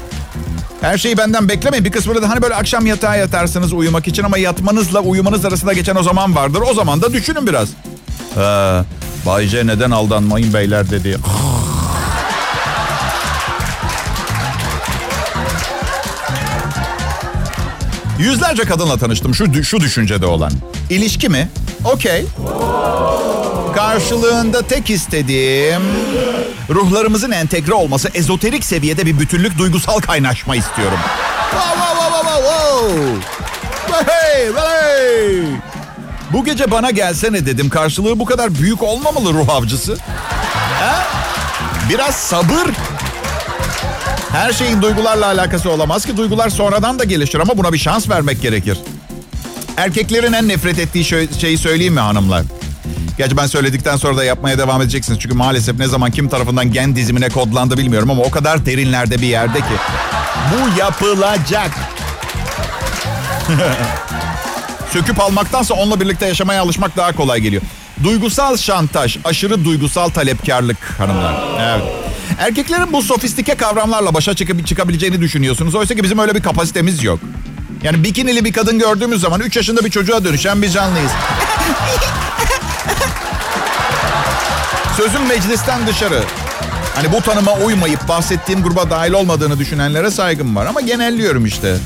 Her 0.82 0.98
şeyi 0.98 1.18
benden 1.18 1.50
beklemeyin. 1.50 1.86
Bir 1.86 1.92
kısmını 1.92 2.22
da 2.22 2.30
hani 2.30 2.42
böyle 2.42 2.56
akşam 2.56 2.86
yatağa 2.86 3.16
yatarsınız 3.16 3.74
uyumak 3.74 4.08
için 4.08 4.24
ama 4.24 4.38
yatmanızla 4.38 5.00
uyumanız 5.00 5.46
arasında 5.46 5.74
geçen 5.74 5.96
o 5.96 6.04
zaman 6.04 6.36
vardır. 6.36 6.64
O 6.70 6.74
zaman 6.74 7.02
da 7.02 7.14
düşünün 7.14 7.48
biraz. 7.48 7.70
Ee, 8.38 8.82
Bay 9.26 9.48
J 9.48 9.68
neden 9.68 9.92
aldanmayın 9.92 10.54
beyler 10.54 10.90
dedi. 10.90 11.18
Yüzlerce 18.20 18.64
kadınla 18.64 18.98
tanıştım 18.98 19.36
şu 19.36 19.64
şu 19.64 19.80
düşüncede 19.80 20.26
olan. 20.26 20.52
İlişki 20.90 21.30
mi? 21.30 21.50
Okey. 21.86 22.26
Karşılığında 23.76 24.62
tek 24.62 24.90
istediğim 24.90 25.82
ruhlarımızın 26.70 27.32
entegre 27.32 27.74
olması, 27.74 28.10
ezoterik 28.14 28.66
seviyede 28.66 29.06
bir 29.06 29.20
bütünlük, 29.20 29.58
duygusal 29.58 30.00
kaynaşma 30.00 30.56
istiyorum. 30.56 31.00
Wow, 31.52 31.76
wow, 31.76 32.12
wow, 32.12 32.44
wow, 32.44 32.98
wow. 33.88 34.12
Hey, 34.12 34.46
hey. 34.46 35.42
Bu 36.34 36.46
gece 36.46 36.72
bana 36.72 36.92
gelsene 36.92 37.46
dedim. 37.46 37.70
Karşılığı 37.70 38.20
bu 38.20 38.26
kadar 38.26 38.56
büyük 38.56 38.84
olmamalı 38.84 39.34
ruh 39.34 39.50
avcısı. 39.50 39.98
Ha? 40.80 41.08
Biraz 41.90 42.16
sabır. 42.16 42.72
Her 44.32 44.54
şeyin 44.54 44.82
duygularla 44.82 45.26
alakası 45.26 45.70
olamaz 45.70 46.06
ki. 46.06 46.18
Duygular 46.18 46.50
sonradan 46.50 47.00
da 47.00 47.04
gelişir 47.04 47.40
ama 47.40 47.58
buna 47.58 47.74
bir 47.74 47.78
şans 47.78 48.10
vermek 48.10 48.42
gerekir. 48.42 48.78
Erkeklerin 49.78 50.34
en 50.34 50.48
nefret 50.48 50.80
ettiği 50.80 51.06
şeyi 51.40 51.58
söyleyeyim 51.58 51.94
mi 51.94 52.00
hanımlar? 52.00 52.44
Gerçi 53.18 53.38
ben 53.38 53.48
söyledikten 53.48 53.98
sonra 53.98 54.18
da 54.18 54.24
yapmaya 54.24 54.58
devam 54.58 54.82
edeceksiniz. 54.82 55.20
Çünkü 55.20 55.36
maalesef 55.36 55.80
ne 55.80 55.88
zaman 55.88 56.12
kim 56.12 56.30
tarafından 56.30 56.72
gen 56.72 56.96
dizimine 56.96 57.30
kodlandı 57.30 57.78
bilmiyorum 57.78 58.12
ama 58.12 58.24
o 58.24 58.32
kadar 58.32 58.66
derinlerde 58.66 59.22
bir 59.22 59.28
yerde 59.28 59.58
ki. 59.58 59.76
Bu 60.52 60.80
yapılacak. 60.80 61.72
Söküp 64.94 65.20
almaktansa 65.20 65.74
onunla 65.74 66.00
birlikte 66.00 66.26
yaşamaya 66.26 66.62
alışmak 66.62 66.98
daha 66.98 67.12
kolay 67.16 67.40
geliyor. 67.42 67.62
Duygusal 68.04 68.58
şantaj, 68.58 69.18
aşırı 69.24 69.66
duygusal 69.66 70.10
talepkarlık 70.10 70.78
hanımlar. 70.98 71.36
Evet. 71.60 71.84
Erkeklerin 72.40 72.94
bu 72.94 73.02
sofistike 73.02 73.56
kavramlarla 73.56 74.14
başa 74.14 74.34
çıkıp 74.34 74.68
çıkabileceğini 74.68 75.22
düşünüyorsunuz. 75.22 75.76
Oysa 75.76 75.96
ki 75.96 76.04
bizim 76.04 76.20
öyle 76.20 76.36
bir 76.36 76.42
kapasitemiz 76.42 77.04
yok. 77.04 77.20
Yani 77.86 78.04
bikinili 78.04 78.46
bir 78.46 78.54
kadın 78.54 78.80
gördüğümüz 78.80 79.22
zaman 79.22 79.40
3 79.40 79.56
yaşında 79.56 79.86
bir 79.86 79.92
çocuğa 79.92 80.24
dönüşen 80.24 80.62
bir 80.62 80.70
canlıyız. 80.70 81.12
Sözüm 84.98 85.28
meclisten 85.28 85.88
dışarı. 85.88 86.24
Hani 86.96 87.12
bu 87.12 87.22
tanıma 87.22 87.54
uymayıp 87.54 88.08
bahsettiğim 88.08 88.64
gruba 88.64 88.90
dahil 88.90 89.12
olmadığını 89.12 89.60
düşünenlere 89.60 90.12
saygım 90.12 90.56
var. 90.56 90.66
Ama 90.66 90.82
genelliyorum 90.82 91.46
işte. 91.46 91.78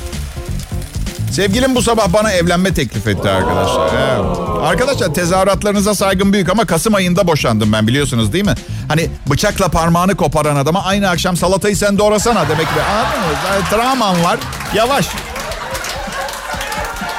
Sevgilim 1.31 1.75
bu 1.75 1.81
sabah 1.81 2.13
bana 2.13 2.31
evlenme 2.31 2.73
teklif 2.73 3.07
etti 3.07 3.29
arkadaşlar. 3.29 3.89
Evet. 3.93 4.25
Arkadaşlar 4.63 5.13
tezahüratlarınıza 5.13 5.95
saygım 5.95 6.33
büyük 6.33 6.49
ama 6.49 6.65
Kasım 6.65 6.95
ayında 6.95 7.27
boşandım 7.27 7.73
ben 7.73 7.87
biliyorsunuz 7.87 8.33
değil 8.33 8.45
mi? 8.45 8.55
Hani 8.87 9.09
bıçakla 9.29 9.67
parmağını 9.67 10.15
koparan 10.15 10.55
adama 10.55 10.83
aynı 10.83 11.09
akşam 11.09 11.37
salatayı 11.37 11.77
sen 11.77 11.97
doğrasana 11.97 12.49
demek 12.49 12.69
gibi. 12.69 12.81
Anladın? 12.81 13.37
Yani 13.47 13.63
travman 13.69 14.23
var. 14.23 14.39
Yavaş. 14.73 15.07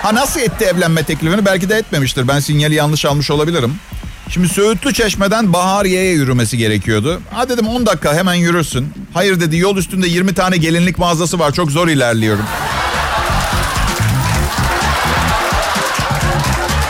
Ha 0.03 0.15
nasıl 0.15 0.41
etti 0.41 0.65
evlenme 0.65 1.03
teklifini? 1.03 1.45
Belki 1.45 1.69
de 1.69 1.77
etmemiştir. 1.77 2.29
Ben 2.29 2.41
sinyali 2.41 2.75
yanlış 2.75 3.05
almış 3.05 3.31
olabilirim. 3.31 3.75
Şimdi 4.29 4.49
Söğütlü 4.49 4.95
Çeşme'den 4.95 5.53
Bahariye'ye 5.53 6.13
yürümesi 6.13 6.59
gerekiyordu. 6.59 7.21
Ha 7.35 7.49
dedim 7.49 7.69
10 7.69 7.87
dakika 7.87 8.15
hemen 8.15 8.35
yürürsün. 8.35 8.93
Hayır 9.15 9.41
dedi 9.41 9.57
yol 9.57 9.77
üstünde 9.77 10.09
20 10.09 10.35
tane 10.35 10.57
gelinlik 10.57 10.99
mağazası 10.99 11.39
var. 11.39 11.53
Çok 11.53 11.71
zor 11.71 11.89
ilerliyorum. 11.89 12.45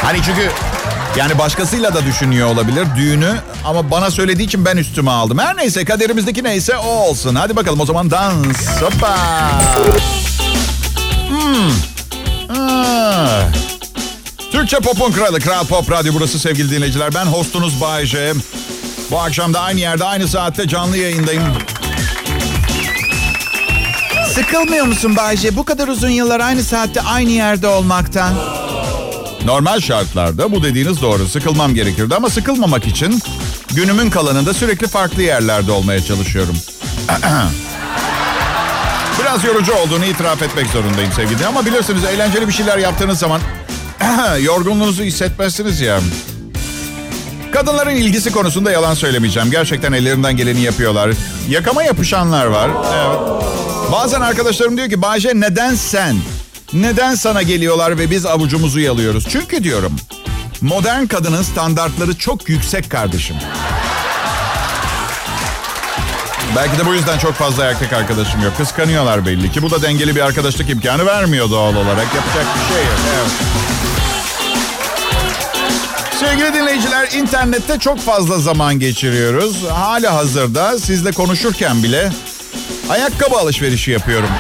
Hani 0.03 0.19
çünkü 0.23 0.51
yani 1.17 1.39
başkasıyla 1.39 1.95
da 1.95 2.05
düşünüyor 2.07 2.49
olabilir 2.49 2.87
düğünü 2.97 3.37
ama 3.65 3.91
bana 3.91 4.11
söylediği 4.11 4.49
için 4.49 4.65
ben 4.65 4.77
üstüme 4.77 5.11
aldım. 5.11 5.39
Her 5.39 5.57
neyse 5.57 5.85
kaderimizdeki 5.85 6.45
neyse 6.45 6.77
o 6.77 6.89
olsun. 6.89 7.35
Hadi 7.35 7.57
bakalım 7.57 7.81
o 7.81 7.87
zaman 7.87 8.11
dans. 8.11 8.83
Hoppa. 8.83 9.17
Hmm. 11.29 11.90
Türkçe 14.53 14.77
popun 14.77 15.13
kralı 15.13 15.41
Kral 15.41 15.65
Pop 15.65 15.91
Radyo 15.91 16.13
burası 16.15 16.39
sevgili 16.39 16.71
dinleyiciler. 16.71 17.15
Ben 17.15 17.25
hostunuz 17.27 17.81
Bay 17.81 18.07
J. 18.07 18.33
Bu 19.11 19.21
akşam 19.21 19.55
da 19.55 19.61
aynı 19.61 19.81
yerde 19.81 20.05
aynı 20.05 20.29
saatte 20.29 20.69
canlı 20.69 20.97
yayındayım. 20.97 21.43
Sıkılmıyor 24.35 24.87
musun 24.87 25.17
Bayce? 25.17 25.57
Bu 25.57 25.65
kadar 25.65 25.89
uzun 25.89 26.09
yıllar 26.09 26.41
aynı 26.41 26.63
saatte 26.63 27.01
aynı 27.01 27.31
yerde 27.31 27.67
olmaktan. 27.67 28.35
Normal 29.45 29.81
şartlarda 29.81 30.53
bu 30.53 30.63
dediğiniz 30.63 31.03
doğru. 31.03 31.29
Sıkılmam 31.29 31.75
gerekirdi 31.75 32.15
ama 32.15 32.31
sıkılmamak 32.31 32.87
için 32.87 33.23
günümün 33.73 34.11
kalanında 34.11 34.55
sürekli 34.55 34.87
farklı 34.87 35.23
yerlerde 35.23 35.73
olmaya 35.73 36.05
çalışıyorum. 36.05 36.57
Biraz 39.31 39.45
yorucu 39.45 39.75
olduğunu 39.75 40.05
itiraf 40.05 40.43
etmek 40.43 40.67
zorundayım 40.67 41.13
sevgili. 41.13 41.47
Ama 41.47 41.67
bilirsiniz 41.67 42.05
eğlenceli 42.05 42.49
bir 42.49 42.53
şeyler 42.53 42.79
yaptığınız 42.79 43.19
zaman 43.19 43.41
yorgunluğunuzu 44.41 45.03
hissetmezsiniz 45.03 45.81
ya. 45.81 46.01
Kadınların 47.53 47.97
ilgisi 47.97 48.33
konusunda 48.33 48.71
yalan 48.71 48.95
söylemeyeceğim. 48.95 49.51
Gerçekten 49.51 49.93
ellerinden 49.93 50.37
geleni 50.37 50.61
yapıyorlar. 50.61 51.11
Yakama 51.49 51.83
yapışanlar 51.83 52.47
var. 52.47 52.71
Evet. 52.95 53.45
Bazen 53.93 54.21
arkadaşlarım 54.21 54.77
diyor 54.77 54.89
ki 54.89 55.03
Bayce 55.03 55.33
neden 55.35 55.75
sen? 55.75 56.17
Neden 56.73 57.15
sana 57.15 57.43
geliyorlar 57.43 57.99
ve 57.99 58.11
biz 58.11 58.27
avucumuzu 58.27 58.81
yalıyoruz? 58.81 59.27
Çünkü 59.29 59.65
diyorum 59.65 59.93
modern 60.61 61.07
kadının 61.07 61.43
standartları 61.43 62.19
çok 62.19 62.49
yüksek 62.49 62.91
kardeşim. 62.91 63.37
Belki 66.57 66.79
de 66.79 66.87
bu 66.87 66.95
yüzden 66.95 67.19
çok 67.19 67.35
fazla 67.35 67.65
erkek 67.65 67.93
arkadaşım 67.93 68.43
yok. 68.45 68.57
Kıskanıyorlar 68.57 69.27
belli 69.27 69.53
ki. 69.53 69.63
Bu 69.63 69.71
da 69.71 69.83
dengeli 69.83 70.17
bir 70.17 70.21
arkadaşlık 70.21 70.71
imkanı 70.71 71.07
vermiyor 71.07 71.51
doğal 71.51 71.75
olarak. 71.75 72.07
Yapacak 72.15 72.47
bir 72.57 72.75
şey 72.75 72.85
yok. 72.85 72.99
Evet. 73.17 73.31
Sevgili 76.21 76.55
dinleyiciler, 76.55 77.09
internette 77.13 77.79
çok 77.79 78.01
fazla 78.01 78.39
zaman 78.39 78.79
geçiriyoruz. 78.79 79.65
Hala 79.71 80.15
hazırda 80.15 80.79
sizle 80.79 81.13
konuşurken 81.13 81.83
bile 81.83 82.13
ayakkabı 82.91 83.37
alışverişi 83.37 83.91
yapıyorum. 83.91 84.31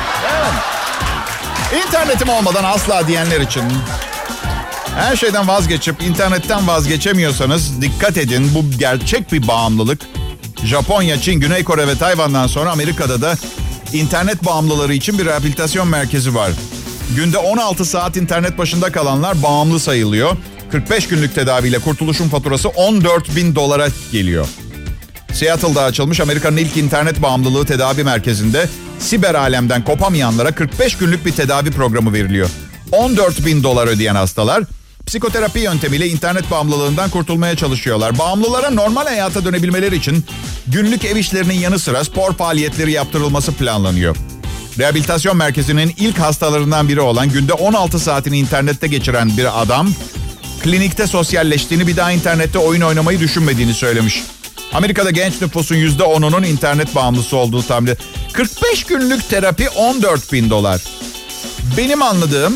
İnternetim 1.86 2.28
olmadan 2.28 2.64
asla 2.64 3.06
diyenler 3.08 3.40
için 3.40 3.62
her 4.96 5.16
şeyden 5.16 5.48
vazgeçip 5.48 6.02
internetten 6.02 6.66
vazgeçemiyorsanız 6.66 7.82
dikkat 7.82 8.16
edin 8.16 8.50
bu 8.54 8.78
gerçek 8.78 9.32
bir 9.32 9.48
bağımlılık. 9.48 10.00
Japonya, 10.64 11.20
Çin, 11.20 11.40
Güney 11.40 11.64
Kore 11.64 11.88
ve 11.88 11.94
Tayvan'dan 11.94 12.46
sonra 12.46 12.70
Amerika'da 12.70 13.22
da 13.22 13.36
internet 13.92 14.44
bağımlıları 14.44 14.94
için 14.94 15.18
bir 15.18 15.24
rehabilitasyon 15.24 15.88
merkezi 15.88 16.34
var. 16.34 16.50
Günde 17.16 17.38
16 17.38 17.84
saat 17.84 18.16
internet 18.16 18.58
başında 18.58 18.92
kalanlar 18.92 19.42
bağımlı 19.42 19.80
sayılıyor. 19.80 20.36
45 20.72 21.08
günlük 21.08 21.34
tedaviyle 21.34 21.78
kurtuluşun 21.78 22.28
faturası 22.28 22.68
14 22.68 23.36
bin 23.36 23.54
dolara 23.54 23.88
geliyor. 24.12 24.46
Seattle'da 25.32 25.82
açılmış 25.82 26.20
Amerika'nın 26.20 26.56
ilk 26.56 26.76
internet 26.76 27.22
bağımlılığı 27.22 27.66
tedavi 27.66 28.04
merkezinde 28.04 28.68
siber 28.98 29.34
alemden 29.34 29.84
kopamayanlara 29.84 30.52
45 30.52 30.96
günlük 30.96 31.26
bir 31.26 31.32
tedavi 31.32 31.70
programı 31.70 32.12
veriliyor. 32.12 32.50
14 32.92 33.46
bin 33.46 33.62
dolar 33.62 33.86
ödeyen 33.86 34.14
hastalar 34.14 34.64
psikoterapi 35.10 35.60
yöntemiyle 35.60 36.08
internet 36.08 36.50
bağımlılığından 36.50 37.10
kurtulmaya 37.10 37.56
çalışıyorlar. 37.56 38.18
Bağımlılara 38.18 38.70
normal 38.70 39.06
hayata 39.06 39.44
dönebilmeleri 39.44 39.96
için 39.96 40.24
günlük 40.66 41.04
ev 41.04 41.16
işlerinin 41.16 41.54
yanı 41.54 41.78
sıra 41.78 42.04
spor 42.04 42.32
faaliyetleri 42.32 42.92
yaptırılması 42.92 43.52
planlanıyor. 43.52 44.16
Rehabilitasyon 44.78 45.36
merkezinin 45.36 45.94
ilk 45.96 46.18
hastalarından 46.18 46.88
biri 46.88 47.00
olan 47.00 47.28
günde 47.28 47.52
16 47.52 47.98
saatini 47.98 48.38
internette 48.38 48.86
geçiren 48.86 49.36
bir 49.36 49.62
adam 49.62 49.88
klinikte 50.62 51.06
sosyalleştiğini 51.06 51.86
bir 51.86 51.96
daha 51.96 52.12
internette 52.12 52.58
oyun 52.58 52.80
oynamayı 52.80 53.20
düşünmediğini 53.20 53.74
söylemiş. 53.74 54.22
Amerika'da 54.72 55.10
genç 55.10 55.40
nüfusun 55.40 55.76
%10'unun 55.76 56.46
internet 56.46 56.94
bağımlısı 56.94 57.36
olduğu 57.36 57.62
tahmin 57.62 57.96
45 58.32 58.84
günlük 58.84 59.28
terapi 59.28 59.68
14 59.68 60.32
bin 60.32 60.50
dolar. 60.50 60.82
Benim 61.76 62.02
anladığım 62.02 62.54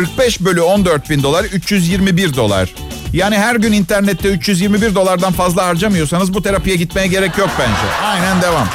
45 0.00 0.40
bölü 0.40 0.60
14 0.60 1.10
bin 1.10 1.22
dolar 1.22 1.44
321 1.44 2.36
dolar. 2.36 2.74
Yani 3.12 3.38
her 3.38 3.54
gün 3.54 3.72
internette 3.72 4.28
321 4.28 4.94
dolardan 4.94 5.32
fazla 5.32 5.66
harcamıyorsanız 5.66 6.34
bu 6.34 6.42
terapiye 6.42 6.76
gitmeye 6.76 7.06
gerek 7.06 7.38
yok 7.38 7.48
bence. 7.58 8.06
Aynen 8.06 8.42
devam. 8.42 8.68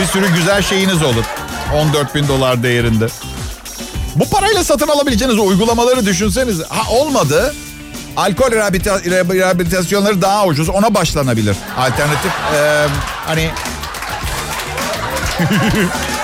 Bir 0.00 0.06
sürü 0.06 0.34
güzel 0.34 0.62
şeyiniz 0.62 1.02
olur. 1.02 1.24
14 1.74 2.14
bin 2.14 2.28
dolar 2.28 2.62
değerinde. 2.62 3.06
Bu 4.16 4.30
parayla 4.30 4.64
satın 4.64 4.88
alabileceğiniz 4.88 5.38
uygulamaları 5.38 6.06
düşünseniz. 6.06 6.62
Ha 6.68 6.90
olmadı. 6.90 7.54
Alkol 8.16 8.50
rehabilita- 8.52 9.04
rehabilitasyonları 9.34 10.22
daha 10.22 10.46
ucuz. 10.46 10.68
Ona 10.68 10.94
başlanabilir. 10.94 11.56
Alternatif 11.78 12.32
e, 12.54 12.86
hani... 13.26 13.50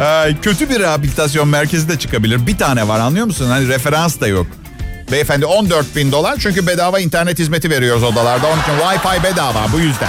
Ay, 0.00 0.40
kötü 0.40 0.70
bir 0.70 0.80
rehabilitasyon 0.80 1.48
merkezi 1.48 1.88
de 1.88 1.98
çıkabilir. 1.98 2.46
Bir 2.46 2.58
tane 2.58 2.88
var 2.88 3.00
anlıyor 3.00 3.26
musun? 3.26 3.50
Hani 3.50 3.68
referans 3.68 4.20
da 4.20 4.26
yok. 4.26 4.46
Beyefendi 5.12 5.46
14 5.46 5.96
bin 5.96 6.12
dolar 6.12 6.36
çünkü 6.38 6.66
bedava 6.66 7.00
internet 7.00 7.38
hizmeti 7.38 7.70
veriyoruz 7.70 8.02
odalarda. 8.02 8.46
Onun 8.46 8.62
için 8.62 8.72
Wi-Fi 8.72 9.22
bedava 9.22 9.66
bu 9.72 9.78
yüzden. 9.80 10.08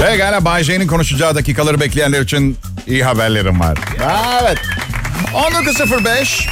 Pekala 0.00 0.44
Bay 0.44 0.64
J'nin 0.64 0.86
konuşacağı 0.86 1.34
dakikaları 1.34 1.80
bekleyenler 1.80 2.20
için 2.20 2.56
iyi 2.86 3.04
haberlerim 3.04 3.60
var. 3.60 3.78
Evet. 4.42 4.58
19.05 5.34 6.46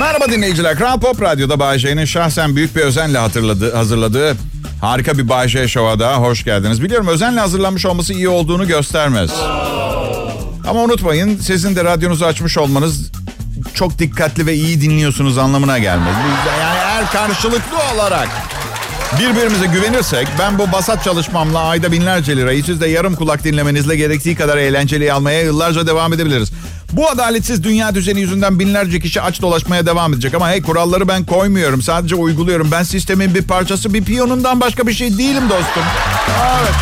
Merhaba 0.00 0.28
dinleyiciler. 0.28 0.76
Kral 0.76 1.00
Pop 1.00 1.22
Radyo'da 1.22 1.58
Bay 1.58 1.78
J'nin 1.78 2.04
şahsen 2.04 2.56
büyük 2.56 2.76
bir 2.76 2.80
özenle 2.80 3.18
hatırladığı, 3.18 3.76
hazırladığı 3.76 4.36
harika 4.80 5.18
bir 5.18 5.28
Bay 5.28 5.48
J 5.48 5.68
Show'a 5.68 5.98
daha 5.98 6.16
hoş 6.16 6.44
geldiniz. 6.44 6.82
Biliyorum 6.82 7.08
özenle 7.08 7.40
hazırlanmış 7.40 7.86
olması 7.86 8.12
iyi 8.12 8.28
olduğunu 8.28 8.68
göstermez. 8.68 9.30
Ama 10.66 10.82
unutmayın 10.82 11.38
sizin 11.38 11.76
de 11.76 11.84
radyonuzu 11.84 12.24
açmış 12.24 12.58
olmanız 12.58 13.10
çok 13.74 13.98
dikkatli 13.98 14.46
ve 14.46 14.54
iyi 14.54 14.80
dinliyorsunuz 14.80 15.38
anlamına 15.38 15.78
gelmez. 15.78 16.14
Yani 16.60 16.78
eğer 16.84 17.10
karşılıklı 17.10 17.76
olarak 17.94 18.28
birbirimize 19.20 19.66
güvenirsek 19.66 20.28
ben 20.38 20.58
bu 20.58 20.72
basat 20.72 21.04
çalışmamla 21.04 21.58
ayda 21.58 21.92
binlerce 21.92 22.36
lirayı 22.36 22.64
siz 22.64 22.80
de 22.80 22.86
yarım 22.86 23.14
kulak 23.14 23.44
dinlemenizle 23.44 23.96
gerektiği 23.96 24.34
kadar 24.34 24.56
eğlenceli 24.56 25.12
almaya 25.12 25.42
yıllarca 25.42 25.86
devam 25.86 26.12
edebiliriz. 26.12 26.52
Bu 26.92 27.08
adaletsiz 27.08 27.64
dünya 27.64 27.94
düzeni 27.94 28.20
yüzünden 28.20 28.58
binlerce 28.58 29.00
kişi 29.00 29.20
aç 29.20 29.42
dolaşmaya 29.42 29.86
devam 29.86 30.12
edecek. 30.12 30.34
Ama 30.34 30.50
hey 30.50 30.62
kuralları 30.62 31.08
ben 31.08 31.24
koymuyorum. 31.24 31.82
Sadece 31.82 32.14
uyguluyorum. 32.14 32.68
Ben 32.72 32.82
sistemin 32.82 33.34
bir 33.34 33.42
parçası, 33.42 33.94
bir 33.94 34.04
piyonundan 34.04 34.60
başka 34.60 34.86
bir 34.86 34.92
şey 34.92 35.18
değilim 35.18 35.42
dostum. 35.50 35.82
Evet. 36.60 36.74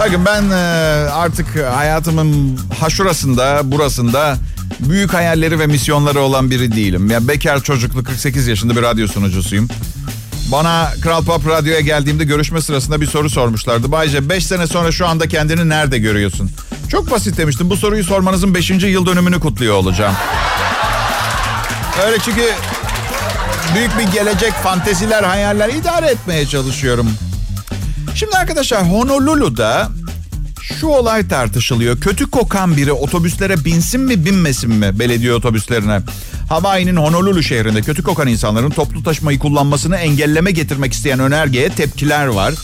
Bakın 0.00 0.24
ben 0.26 0.50
e, 0.50 0.54
artık 1.10 1.46
hayatımın 1.74 2.58
ha 2.80 2.90
şurasında, 2.90 3.60
burasında 3.64 4.36
büyük 4.80 5.14
hayalleri 5.14 5.58
ve 5.58 5.66
misyonları 5.66 6.20
olan 6.20 6.50
biri 6.50 6.72
değilim. 6.72 7.10
Ya 7.10 7.28
bekar 7.28 7.62
çocuklu 7.62 8.04
48 8.04 8.46
yaşında 8.46 8.76
bir 8.76 8.82
radyo 8.82 9.08
sunucusuyum. 9.08 9.68
Bana 10.52 10.90
Kral 11.02 11.24
Pop 11.24 11.48
Radyo'ya 11.48 11.80
geldiğimde 11.80 12.24
görüşme 12.24 12.62
sırasında 12.62 13.00
bir 13.00 13.06
soru 13.06 13.30
sormuşlardı. 13.30 13.92
Bayce 13.92 14.28
5 14.28 14.46
sene 14.46 14.66
sonra 14.66 14.92
şu 14.92 15.06
anda 15.06 15.28
kendini 15.28 15.68
nerede 15.68 15.98
görüyorsun? 15.98 16.50
Çok 16.90 17.10
basit 17.10 17.38
demiştim. 17.38 17.70
Bu 17.70 17.76
soruyu 17.76 18.04
sormanızın 18.04 18.54
5. 18.54 18.70
yıl 18.70 19.06
dönümünü 19.06 19.40
kutluyor 19.40 19.74
olacağım. 19.74 20.14
Öyle 22.06 22.18
çünkü 22.24 22.42
büyük 23.74 23.98
bir 23.98 24.12
gelecek, 24.12 24.52
fanteziler, 24.52 25.22
hayaller 25.22 25.68
idare 25.68 26.06
etmeye 26.06 26.46
çalışıyorum. 26.46 27.10
Şimdi 28.14 28.36
arkadaşlar 28.36 28.90
Honolulu'da 28.90 29.88
şu 30.62 30.86
olay 30.86 31.28
tartışılıyor. 31.28 32.00
Kötü 32.00 32.30
kokan 32.30 32.76
biri 32.76 32.92
otobüslere 32.92 33.64
binsin 33.64 34.00
mi 34.00 34.24
binmesin 34.24 34.70
mi 34.70 34.98
belediye 34.98 35.34
otobüslerine? 35.34 36.00
Hawaii'nin 36.48 36.96
Honolulu 36.96 37.42
şehrinde 37.42 37.82
kötü 37.82 38.02
kokan 38.02 38.28
insanların 38.28 38.70
toplu 38.70 39.02
taşımayı 39.02 39.38
kullanmasını 39.38 39.96
engelleme 39.96 40.50
getirmek 40.50 40.92
isteyen 40.92 41.18
önergeye 41.18 41.68
tepkiler 41.68 42.26
var. 42.26 42.54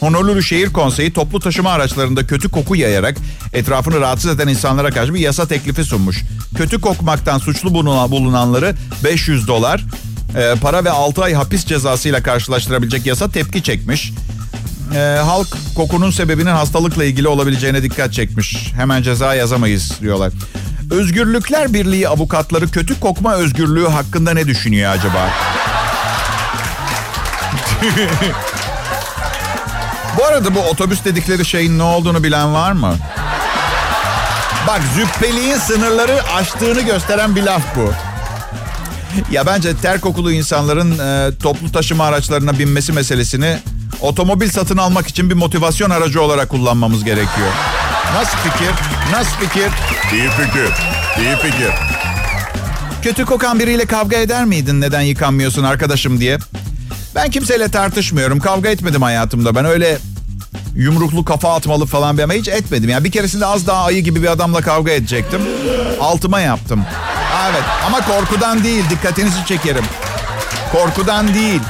Honolulu 0.00 0.42
Şehir 0.42 0.72
Konseyi 0.72 1.12
toplu 1.12 1.40
taşıma 1.40 1.70
araçlarında 1.70 2.26
kötü 2.26 2.48
koku 2.48 2.76
yayarak 2.76 3.16
etrafını 3.52 4.00
rahatsız 4.00 4.30
eden 4.30 4.48
insanlara 4.48 4.90
karşı 4.90 5.14
bir 5.14 5.20
yasa 5.20 5.48
teklifi 5.48 5.84
sunmuş. 5.84 6.22
Kötü 6.56 6.80
kokmaktan 6.80 7.38
suçlu 7.38 7.74
bulunanları 7.74 8.74
500 9.04 9.48
dolar, 9.48 9.84
e, 10.36 10.54
para 10.60 10.84
ve 10.84 10.90
6 10.90 11.22
ay 11.22 11.34
hapis 11.34 11.64
cezasıyla 11.64 12.22
karşılaştırabilecek 12.22 13.06
yasa 13.06 13.30
tepki 13.30 13.62
çekmiş. 13.62 14.12
E, 14.94 15.18
halk 15.24 15.48
kokunun 15.76 16.10
sebebinin 16.10 16.50
hastalıkla 16.50 17.04
ilgili 17.04 17.28
olabileceğine 17.28 17.82
dikkat 17.82 18.12
çekmiş. 18.12 18.72
Hemen 18.76 19.02
ceza 19.02 19.34
yazamayız 19.34 19.92
diyorlar. 20.00 20.32
Özgürlükler 20.90 21.72
Birliği 21.72 22.08
avukatları 22.08 22.68
kötü 22.70 23.00
kokma 23.00 23.34
özgürlüğü 23.34 23.88
hakkında 23.88 24.34
ne 24.34 24.46
düşünüyor 24.46 24.92
acaba? 24.92 25.30
Bu 30.18 30.24
arada 30.24 30.54
bu 30.54 30.60
otobüs 30.60 31.04
dedikleri 31.04 31.44
şeyin 31.44 31.78
ne 31.78 31.82
olduğunu 31.82 32.24
bilen 32.24 32.54
var 32.54 32.72
mı? 32.72 32.94
Bak 34.66 34.80
züppeliğin 34.94 35.58
sınırları 35.58 36.22
aştığını 36.36 36.80
gösteren 36.80 37.36
bir 37.36 37.42
laf 37.42 37.62
bu. 37.76 37.92
Ya 39.30 39.46
bence 39.46 39.76
ter 39.76 40.00
kokulu 40.00 40.32
insanların 40.32 40.98
e, 40.98 41.38
toplu 41.38 41.72
taşıma 41.72 42.04
araçlarına 42.04 42.58
binmesi 42.58 42.92
meselesini 42.92 43.58
otomobil 44.04 44.50
satın 44.50 44.76
almak 44.76 45.06
için 45.06 45.30
bir 45.30 45.34
motivasyon 45.34 45.90
aracı 45.90 46.22
olarak 46.22 46.48
kullanmamız 46.48 47.04
gerekiyor. 47.04 47.48
Nasıl 48.14 48.38
fikir? 48.38 48.70
Nasıl 49.12 49.36
fikir? 49.36 49.70
İyi 50.12 50.28
fikir. 50.28 50.72
İyi 51.18 51.36
fikir. 51.36 51.70
Kötü 53.02 53.24
kokan 53.24 53.58
biriyle 53.58 53.86
kavga 53.86 54.16
eder 54.16 54.44
miydin 54.44 54.80
neden 54.80 55.00
yıkanmıyorsun 55.00 55.64
arkadaşım 55.64 56.20
diye? 56.20 56.38
Ben 57.14 57.30
kimseyle 57.30 57.68
tartışmıyorum. 57.68 58.40
Kavga 58.40 58.68
etmedim 58.68 59.02
hayatımda. 59.02 59.54
Ben 59.54 59.64
öyle 59.64 59.98
yumruklu 60.76 61.24
kafa 61.24 61.54
atmalı 61.54 61.86
falan 61.86 62.18
bir 62.18 62.22
ama 62.22 62.32
hiç 62.32 62.48
etmedim. 62.48 62.90
Yani 62.90 63.04
bir 63.04 63.10
keresinde 63.10 63.46
az 63.46 63.66
daha 63.66 63.84
ayı 63.84 64.00
gibi 64.04 64.22
bir 64.22 64.28
adamla 64.28 64.60
kavga 64.60 64.90
edecektim. 64.92 65.40
Altıma 66.00 66.40
yaptım. 66.40 66.84
Evet 67.50 67.62
ama 67.86 68.00
korkudan 68.00 68.64
değil 68.64 68.84
dikkatinizi 68.90 69.46
çekerim. 69.46 69.84
Korkudan 70.72 71.34
değil. 71.34 71.60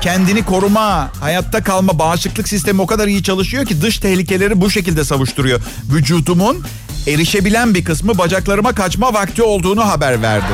Kendini 0.00 0.44
koruma, 0.44 1.10
hayatta 1.20 1.62
kalma, 1.62 1.98
bağışıklık 1.98 2.48
sistemi 2.48 2.82
o 2.82 2.86
kadar 2.86 3.06
iyi 3.06 3.22
çalışıyor 3.22 3.66
ki 3.66 3.82
dış 3.82 3.98
tehlikeleri 3.98 4.60
bu 4.60 4.70
şekilde 4.70 5.04
savuşturuyor. 5.04 5.60
Vücudumun 5.92 6.64
erişebilen 7.06 7.74
bir 7.74 7.84
kısmı 7.84 8.18
bacaklarıma 8.18 8.72
kaçma 8.74 9.14
vakti 9.14 9.42
olduğunu 9.42 9.88
haber 9.88 10.22
verdi. 10.22 10.52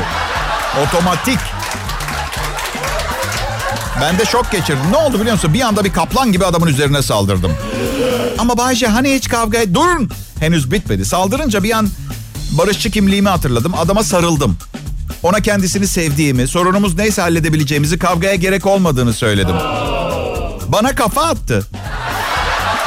Otomatik. 0.82 1.38
Ben 4.00 4.18
de 4.18 4.24
şok 4.24 4.52
geçirdim. 4.52 4.84
Ne 4.90 4.96
oldu 4.96 5.20
biliyor 5.20 5.32
musun? 5.34 5.54
Bir 5.54 5.60
anda 5.60 5.84
bir 5.84 5.92
kaplan 5.92 6.32
gibi 6.32 6.44
adamın 6.46 6.66
üzerine 6.66 7.02
saldırdım. 7.02 7.52
Ama 8.38 8.58
Bayce 8.58 8.86
hani 8.86 9.14
hiç 9.14 9.28
kavga 9.28 9.58
et... 9.58 9.74
Durun! 9.74 10.10
Henüz 10.40 10.72
bitmedi. 10.72 11.04
Saldırınca 11.04 11.62
bir 11.62 11.70
an 11.70 11.88
barışçı 12.50 12.90
kimliğimi 12.90 13.28
hatırladım. 13.28 13.74
Adama 13.74 14.04
sarıldım. 14.04 14.56
Ona 15.24 15.40
kendisini 15.40 15.86
sevdiğimi, 15.86 16.48
sorunumuz 16.48 16.98
neyse 16.98 17.22
halledebileceğimizi, 17.22 17.98
kavgaya 17.98 18.34
gerek 18.34 18.66
olmadığını 18.66 19.12
söyledim. 19.12 19.56
Bana 20.68 20.94
kafa 20.94 21.22
attı. 21.22 21.66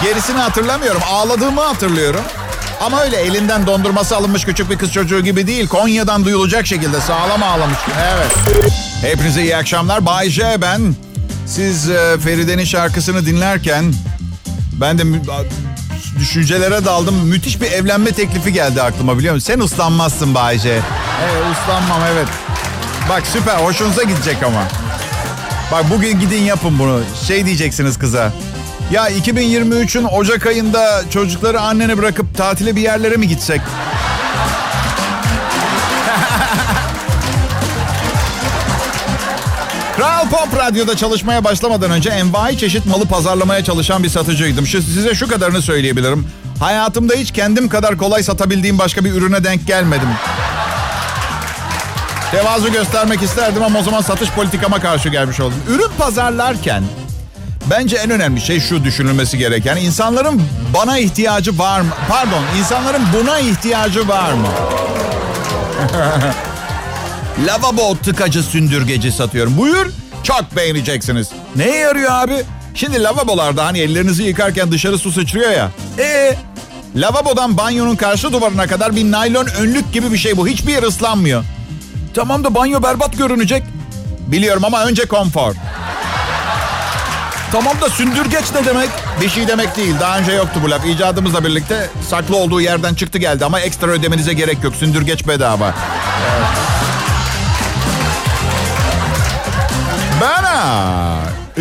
Gerisini 0.03 0.37
hatırlamıyorum. 0.37 1.01
Ağladığımı 1.11 1.61
hatırlıyorum. 1.61 2.21
Ama 2.81 3.01
öyle 3.01 3.17
elinden 3.17 3.67
dondurması 3.67 4.17
alınmış 4.17 4.45
küçük 4.45 4.69
bir 4.69 4.77
kız 4.77 4.91
çocuğu 4.93 5.23
gibi 5.23 5.47
değil. 5.47 5.67
Konya'dan 5.67 6.25
duyulacak 6.25 6.67
şekilde 6.67 7.01
sağlam 7.01 7.43
ağlamış. 7.43 7.77
Evet. 8.13 8.31
Hepinize 9.01 9.41
iyi 9.41 9.55
akşamlar. 9.55 10.05
Bay 10.05 10.29
J 10.29 10.57
ben. 10.61 10.95
Siz 11.45 11.89
e, 11.89 12.17
Feride'nin 12.23 12.65
şarkısını 12.65 13.25
dinlerken 13.25 13.93
ben 14.73 14.97
de 14.97 15.03
düşüncelere 16.19 16.85
daldım. 16.85 17.15
Müthiş 17.15 17.61
bir 17.61 17.71
evlenme 17.71 18.11
teklifi 18.11 18.53
geldi 18.53 18.81
aklıma 18.81 19.17
biliyor 19.19 19.33
musun? 19.35 19.53
Sen 19.53 19.59
ıslanmazsın 19.59 20.35
Bay 20.35 20.59
J. 20.59 20.69
Evet 20.69 21.43
ıslanmam 21.53 22.01
evet. 22.13 22.27
Bak 23.09 23.27
süper 23.27 23.55
hoşunuza 23.55 24.03
gidecek 24.03 24.43
ama. 24.43 24.63
Bak 25.71 25.85
bugün 25.91 26.19
gidin 26.19 26.41
yapın 26.41 26.79
bunu. 26.79 27.01
Şey 27.27 27.45
diyeceksiniz 27.45 27.99
kıza. 27.99 28.33
Ya 28.91 29.09
2023'ün 29.09 30.03
Ocak 30.03 30.45
ayında 30.45 31.03
çocukları 31.09 31.61
annene 31.61 31.97
bırakıp 31.97 32.37
tatile 32.37 32.75
bir 32.75 32.81
yerlere 32.81 33.17
mi 33.17 33.27
gitsek? 33.27 33.61
Kral 39.97 40.29
Pop 40.29 40.59
Radyo'da 40.59 40.97
çalışmaya 40.97 41.43
başlamadan 41.43 41.91
önce 41.91 42.09
envai 42.09 42.57
çeşit 42.57 42.85
malı 42.85 43.05
pazarlamaya 43.05 43.63
çalışan 43.63 44.03
bir 44.03 44.09
satıcıydım. 44.09 44.67
Şu, 44.67 44.81
size 44.81 45.15
şu 45.15 45.27
kadarını 45.27 45.61
söyleyebilirim. 45.61 46.27
Hayatımda 46.59 47.13
hiç 47.13 47.31
kendim 47.31 47.69
kadar 47.69 47.97
kolay 47.97 48.23
satabildiğim 48.23 48.79
başka 48.79 49.05
bir 49.05 49.11
ürüne 49.11 49.43
denk 49.43 49.67
gelmedim. 49.67 50.09
Tevazu 52.31 52.71
göstermek 52.71 53.21
isterdim 53.21 53.63
ama 53.63 53.79
o 53.79 53.83
zaman 53.83 54.01
satış 54.01 54.29
politikama 54.29 54.79
karşı 54.79 55.09
gelmiş 55.09 55.39
oldum. 55.39 55.57
Ürün 55.69 55.91
pazarlarken 55.97 56.83
bence 57.65 57.97
en 57.97 58.09
önemli 58.09 58.41
şey 58.41 58.59
şu 58.59 58.83
düşünülmesi 58.83 59.37
gereken. 59.37 59.77
insanların 59.77 60.41
bana 60.73 60.97
ihtiyacı 60.97 61.59
var 61.59 61.81
mı? 61.81 61.89
Pardon, 62.09 62.43
insanların 62.59 63.03
buna 63.13 63.39
ihtiyacı 63.39 64.07
var 64.07 64.33
mı? 64.33 64.47
Lavabo 67.45 67.97
tıkacı 67.97 68.43
sündürgeci 68.43 69.11
satıyorum. 69.11 69.57
Buyur. 69.57 69.85
Çok 70.23 70.55
beğeneceksiniz. 70.55 71.29
Neye 71.55 71.75
yarıyor 71.77 72.11
abi? 72.11 72.43
Şimdi 72.75 73.03
lavabolarda 73.03 73.65
hani 73.65 73.79
ellerinizi 73.79 74.23
yıkarken 74.23 74.71
dışarı 74.71 74.97
su 74.97 75.11
sıçrıyor 75.11 75.51
ya. 75.51 75.71
Ee, 75.99 76.35
lavabodan 76.95 77.57
banyonun 77.57 77.95
karşı 77.95 78.33
duvarına 78.33 78.67
kadar 78.67 78.95
bir 78.95 79.11
naylon 79.11 79.45
önlük 79.45 79.93
gibi 79.93 80.11
bir 80.11 80.17
şey 80.17 80.37
bu. 80.37 80.47
Hiçbir 80.47 80.71
yer 80.71 80.83
ıslanmıyor. 80.83 81.43
Tamam 82.13 82.43
da 82.43 82.55
banyo 82.55 82.83
berbat 82.83 83.17
görünecek. 83.17 83.63
Biliyorum 84.27 84.65
ama 84.65 84.85
önce 84.85 85.05
konfor. 85.05 85.53
Tamam 87.51 87.81
da 87.81 87.89
sündürgeç 87.89 88.45
ne 88.55 88.65
demek? 88.65 88.89
Bir 89.21 89.29
şey 89.29 89.47
demek 89.47 89.77
değil. 89.77 89.95
Daha 89.99 90.19
önce 90.19 90.31
yoktu 90.31 90.59
bu 90.63 90.71
laf. 90.71 90.85
İcadımızla 90.85 91.43
birlikte 91.45 91.89
saklı 92.09 92.35
olduğu 92.35 92.61
yerden 92.61 92.93
çıktı 92.93 93.17
geldi 93.17 93.45
ama 93.45 93.59
ekstra 93.59 93.91
ödemenize 93.91 94.33
gerek 94.33 94.63
yok. 94.63 94.75
Sündürgeç 94.75 95.27
bedava. 95.27 95.73
Evet. 96.37 96.76
Ben 100.21 100.43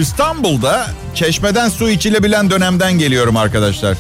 İstanbul'da 0.01 0.87
çeşmeden 1.14 1.69
su 1.69 1.88
içilebilen 1.90 2.51
dönemden 2.51 2.92
geliyorum 2.92 3.37
arkadaşlar. 3.37 3.99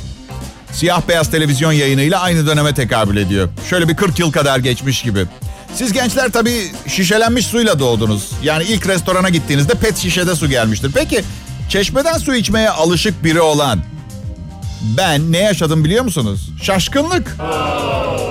Siyah 0.72 1.02
beyaz 1.08 1.30
televizyon 1.30 1.72
yayınıyla 1.72 2.20
aynı 2.20 2.46
döneme 2.46 2.74
tekabül 2.74 3.16
ediyor. 3.16 3.48
Şöyle 3.70 3.88
bir 3.88 3.96
40 3.96 4.18
yıl 4.18 4.32
kadar 4.32 4.58
geçmiş 4.58 5.02
gibi. 5.02 5.26
Siz 5.74 5.92
gençler 5.92 6.32
tabii 6.32 6.72
şişelenmiş 6.86 7.46
suyla 7.46 7.78
doğdunuz. 7.78 8.30
Yani 8.42 8.64
ilk 8.64 8.86
restorana 8.88 9.28
gittiğinizde 9.28 9.74
pet 9.74 9.96
şişede 9.96 10.34
su 10.34 10.48
gelmiştir. 10.48 10.90
Peki 10.94 11.24
çeşmeden 11.68 12.18
su 12.18 12.34
içmeye 12.34 12.70
alışık 12.70 13.24
biri 13.24 13.40
olan 13.40 13.80
ben 14.82 15.32
ne 15.32 15.38
yaşadım 15.38 15.84
biliyor 15.84 16.04
musunuz? 16.04 16.45
Şaşkınlık. 16.62 17.36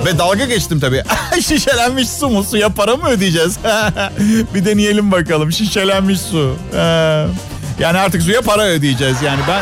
Ve 0.05 0.17
dalga 0.17 0.45
geçtim 0.45 0.79
tabii. 0.79 1.03
Şişelenmiş 1.41 2.09
su 2.09 2.29
mu? 2.29 2.43
Suya 2.43 2.69
para 2.69 2.95
mı 2.95 3.07
ödeyeceğiz? 3.07 3.57
bir 4.53 4.65
deneyelim 4.65 5.11
bakalım. 5.11 5.51
Şişelenmiş 5.51 6.21
su. 6.21 6.55
yani 7.79 7.97
artık 7.99 8.21
suya 8.21 8.41
para 8.41 8.63
ödeyeceğiz. 8.63 9.21
Yani 9.21 9.39
ben... 9.47 9.61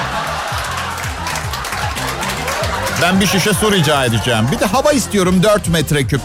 Ben 3.01 3.21
bir 3.21 3.27
şişe 3.27 3.53
su 3.53 3.71
rica 3.71 4.05
edeceğim. 4.05 4.45
Bir 4.51 4.59
de 4.59 4.65
hava 4.65 4.91
istiyorum 4.91 5.43
4 5.43 5.67
metreküp. 5.67 6.21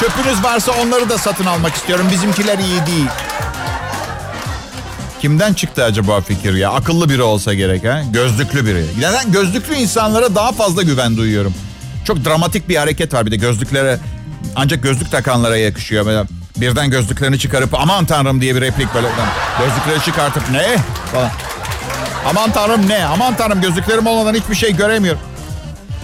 Çöpünüz 0.00 0.44
varsa 0.44 0.72
onları 0.72 1.08
da 1.08 1.18
satın 1.18 1.46
almak 1.46 1.74
istiyorum. 1.74 2.08
Bizimkiler 2.12 2.58
iyi 2.58 2.86
değil. 2.86 3.06
Kimden 5.22 5.54
çıktı 5.54 5.84
acaba 5.84 6.20
fikir 6.20 6.54
ya? 6.54 6.70
Akıllı 6.70 7.08
biri 7.08 7.22
olsa 7.22 7.54
gerek 7.54 7.84
ha? 7.84 8.02
Gözlüklü 8.12 8.66
biri. 8.66 8.84
Neden? 8.98 9.32
Gözlüklü 9.32 9.74
insanlara 9.74 10.34
daha 10.34 10.52
fazla 10.52 10.82
güven 10.82 11.16
duyuyorum. 11.16 11.54
Çok 12.04 12.24
dramatik 12.24 12.68
bir 12.68 12.76
hareket 12.76 13.14
var 13.14 13.26
bir 13.26 13.30
de 13.30 13.36
gözlüklere. 13.36 13.98
Ancak 14.56 14.82
gözlük 14.82 15.10
takanlara 15.10 15.56
yakışıyor. 15.56 16.06
Böyle 16.06 16.24
birden 16.56 16.90
gözlüklerini 16.90 17.38
çıkarıp 17.38 17.74
aman 17.74 18.04
tanrım 18.04 18.40
diye 18.40 18.56
bir 18.56 18.60
replik 18.60 18.94
böyle. 18.94 19.08
Gözlükleri 19.58 20.04
çıkartıp 20.04 20.50
ne? 20.50 20.76
Aman 22.26 22.52
tanrım 22.52 22.88
ne? 22.88 23.04
Aman 23.04 23.36
tanrım 23.36 23.60
gözlüklerim 23.60 24.06
olmadan 24.06 24.34
hiçbir 24.34 24.54
şey 24.54 24.76
göremiyorum. 24.76 25.20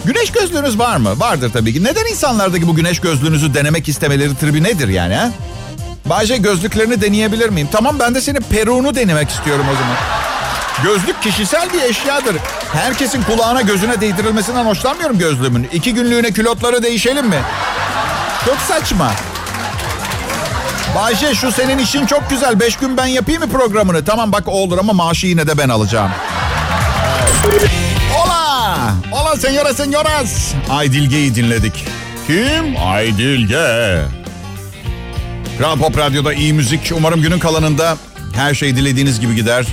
Güneş 0.05 0.31
gözlüğünüz 0.31 0.79
var 0.79 0.97
mı? 0.97 1.19
Vardır 1.19 1.51
tabii 1.53 1.73
ki. 1.73 1.83
Neden 1.83 2.05
insanlardaki 2.05 2.67
bu 2.67 2.75
güneş 2.75 2.99
gözlüğünüzü 2.99 3.53
denemek 3.53 3.89
istemeleri 3.89 4.35
tribi 4.35 4.63
nedir 4.63 4.87
yani 4.87 5.15
ha? 5.15 5.31
Bayce 6.09 6.37
gözlüklerini 6.37 7.01
deneyebilir 7.01 7.49
miyim? 7.49 7.69
Tamam 7.71 7.99
ben 7.99 8.15
de 8.15 8.21
senin 8.21 8.41
peruğunu 8.41 8.95
denemek 8.95 9.29
istiyorum 9.29 9.65
o 9.71 9.75
zaman. 9.75 9.95
Gözlük 10.83 11.21
kişisel 11.23 11.73
bir 11.73 11.81
eşyadır. 11.81 12.35
Herkesin 12.73 13.23
kulağına 13.23 13.61
gözüne 13.61 14.01
değdirilmesinden 14.01 14.65
hoşlanmıyorum 14.65 15.19
gözlüğümün. 15.19 15.69
İki 15.73 15.93
günlüğüne 15.93 16.31
külotları 16.31 16.83
değişelim 16.83 17.27
mi? 17.27 17.39
Çok 18.45 18.57
saçma. 18.57 19.11
Bayşe 20.95 21.35
şu 21.35 21.51
senin 21.51 21.77
işin 21.77 22.05
çok 22.05 22.29
güzel. 22.29 22.59
Beş 22.59 22.75
gün 22.77 22.97
ben 22.97 23.05
yapayım 23.05 23.41
mı 23.41 23.49
programını? 23.49 24.05
Tamam 24.05 24.31
bak 24.31 24.43
o 24.47 24.51
olur 24.51 24.77
ama 24.77 24.93
maaşı 24.93 25.27
yine 25.27 25.47
de 25.47 25.57
ben 25.57 25.69
alacağım. 25.69 26.11
Hola! 28.13 28.77
Hola 29.11 29.33
señora 29.35 29.73
señoras. 29.73 30.53
Aydilge'yi 30.69 31.35
dinledik. 31.35 31.85
Kim? 32.27 32.75
Aydilge. 32.87 34.18
Kral 35.59 35.79
Pop 35.79 35.97
Radyo'da 35.97 36.33
iyi 36.33 36.53
müzik. 36.53 36.91
Umarım 36.97 37.21
günün 37.21 37.39
kalanında 37.39 37.97
her 38.35 38.53
şey 38.53 38.75
dilediğiniz 38.75 39.19
gibi 39.19 39.35
gider. 39.35 39.65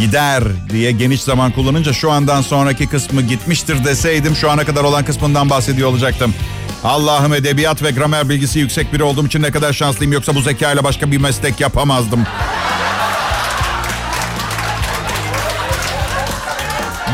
Gider 0.00 0.44
diye 0.70 0.92
geniş 0.92 1.22
zaman 1.22 1.52
kullanınca 1.52 1.92
şu 1.92 2.10
andan 2.10 2.42
sonraki 2.42 2.88
kısmı 2.88 3.22
gitmiştir 3.22 3.84
deseydim 3.84 4.36
şu 4.36 4.50
ana 4.50 4.64
kadar 4.64 4.84
olan 4.84 5.04
kısmından 5.04 5.50
bahsediyor 5.50 5.88
olacaktım. 5.88 6.34
Allah'ım 6.84 7.34
edebiyat 7.34 7.82
ve 7.82 7.90
gramer 7.90 8.28
bilgisi 8.28 8.58
yüksek 8.58 8.92
biri 8.92 9.02
olduğum 9.02 9.26
için 9.26 9.42
ne 9.42 9.50
kadar 9.50 9.72
şanslıyım 9.72 10.12
yoksa 10.12 10.34
bu 10.34 10.40
zekayla 10.40 10.84
başka 10.84 11.10
bir 11.10 11.18
meslek 11.18 11.60
yapamazdım. 11.60 12.26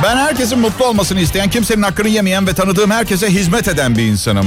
Ben 0.03 0.17
herkesin 0.17 0.59
mutlu 0.59 0.85
olmasını 0.85 1.21
isteyen, 1.21 1.51
kimsenin 1.51 1.83
hakkını 1.83 2.09
yemeyen 2.09 2.47
ve 2.47 2.53
tanıdığım 2.53 2.91
herkese 2.91 3.31
hizmet 3.31 3.69
eden 3.69 3.97
bir 3.97 4.03
insanım. 4.03 4.47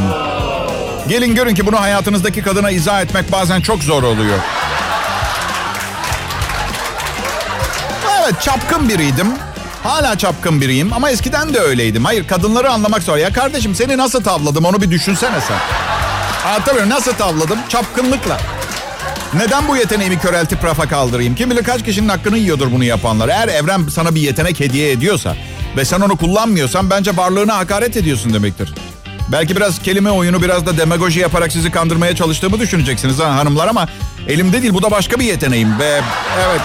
Gelin 1.09 1.35
görün 1.35 1.55
ki 1.55 1.65
bunu 1.67 1.81
hayatınızdaki 1.81 2.41
kadına 2.41 2.71
izah 2.71 3.01
etmek 3.01 3.31
bazen 3.31 3.61
çok 3.61 3.83
zor 3.83 4.03
oluyor. 4.03 4.37
Evet 8.21 8.41
çapkın 8.41 8.89
biriydim. 8.89 9.27
Hala 9.83 10.17
çapkın 10.17 10.61
biriyim 10.61 10.93
ama 10.93 11.09
eskiden 11.09 11.53
de 11.53 11.59
öyleydim. 11.59 12.05
Hayır 12.05 12.27
kadınları 12.27 12.71
anlamak 12.71 13.03
zor. 13.03 13.17
Ya 13.17 13.33
kardeşim 13.33 13.75
seni 13.75 13.97
nasıl 13.97 14.23
tavladım 14.23 14.65
onu 14.65 14.81
bir 14.81 14.91
düşünsene 14.91 15.41
sen. 15.41 15.57
Anlatabiliyor 16.49 16.89
Nasıl 16.89 17.13
tavladım? 17.13 17.59
Çapkınlıkla. 17.69 18.37
Neden 19.33 19.67
bu 19.67 19.77
yeteneğimi 19.77 20.19
köreltip 20.19 20.63
rafa 20.63 20.87
kaldırayım? 20.87 21.35
Kim 21.35 21.51
bilir 21.51 21.63
kaç 21.63 21.85
kişinin 21.85 22.09
hakkını 22.09 22.37
yiyordur 22.37 22.71
bunu 22.71 22.83
yapanlar. 22.83 23.29
Eğer 23.29 23.47
evren 23.47 23.87
sana 23.87 24.15
bir 24.15 24.21
yetenek 24.21 24.59
hediye 24.59 24.91
ediyorsa 24.91 25.35
ve 25.77 25.85
sen 25.85 26.01
onu 26.01 26.17
kullanmıyorsan 26.17 26.89
bence 26.89 27.17
varlığına 27.17 27.57
hakaret 27.57 27.97
ediyorsun 27.97 28.33
demektir. 28.33 28.73
Belki 29.31 29.55
biraz 29.55 29.81
kelime 29.81 30.11
oyunu 30.11 30.41
biraz 30.41 30.65
da 30.65 30.77
demagoji 30.77 31.19
yaparak 31.19 31.51
sizi 31.51 31.71
kandırmaya 31.71 32.15
çalıştığımı 32.15 32.59
düşüneceksiniz 32.59 33.19
ha 33.19 33.35
hanımlar 33.35 33.67
ama 33.67 33.87
elimde 34.27 34.61
değil 34.61 34.73
bu 34.73 34.83
da 34.83 34.91
başka 34.91 35.19
bir 35.19 35.25
yeteneğim 35.25 35.79
ve 35.79 36.01
evet 36.45 36.61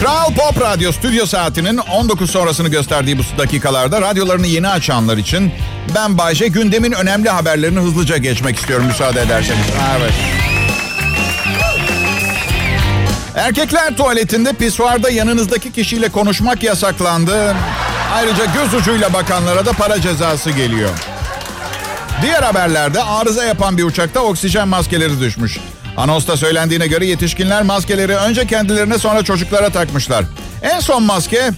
Kral 0.00 0.34
Pop 0.34 0.60
Radyo 0.60 0.92
stüdyo 0.92 1.26
saatinin 1.26 1.78
19 1.78 2.30
sonrasını 2.30 2.68
gösterdiği 2.68 3.18
bu 3.18 3.22
dakikalarda 3.38 4.00
radyolarını 4.00 4.46
yeni 4.46 4.68
açanlar 4.68 5.16
için 5.16 5.52
ben 5.94 6.18
Bayce 6.18 6.48
gündemin 6.48 6.92
önemli 6.92 7.28
haberlerini 7.28 7.80
hızlıca 7.80 8.16
geçmek 8.16 8.56
istiyorum 8.56 8.86
müsaade 8.86 9.20
ederseniz. 9.20 9.66
Evet. 9.98 10.37
Erkekler 13.38 13.96
tuvaletinde 13.96 14.52
pisuarda 14.52 15.10
yanınızdaki 15.10 15.72
kişiyle 15.72 16.08
konuşmak 16.08 16.62
yasaklandı. 16.62 17.54
Ayrıca 18.14 18.44
göz 18.44 18.74
ucuyla 18.74 19.12
bakanlara 19.12 19.66
da 19.66 19.72
para 19.72 20.00
cezası 20.00 20.50
geliyor. 20.50 20.90
Diğer 22.22 22.42
haberlerde 22.42 23.02
arıza 23.02 23.44
yapan 23.44 23.78
bir 23.78 23.84
uçakta 23.84 24.20
oksijen 24.20 24.68
maskeleri 24.68 25.20
düşmüş. 25.20 25.58
Anonsta 25.96 26.36
söylendiğine 26.36 26.86
göre 26.86 27.06
yetişkinler 27.06 27.62
maskeleri 27.62 28.16
önce 28.16 28.46
kendilerine 28.46 28.98
sonra 28.98 29.24
çocuklara 29.24 29.70
takmışlar. 29.70 30.24
En 30.62 30.80
son 30.80 31.02
maske 31.02 31.50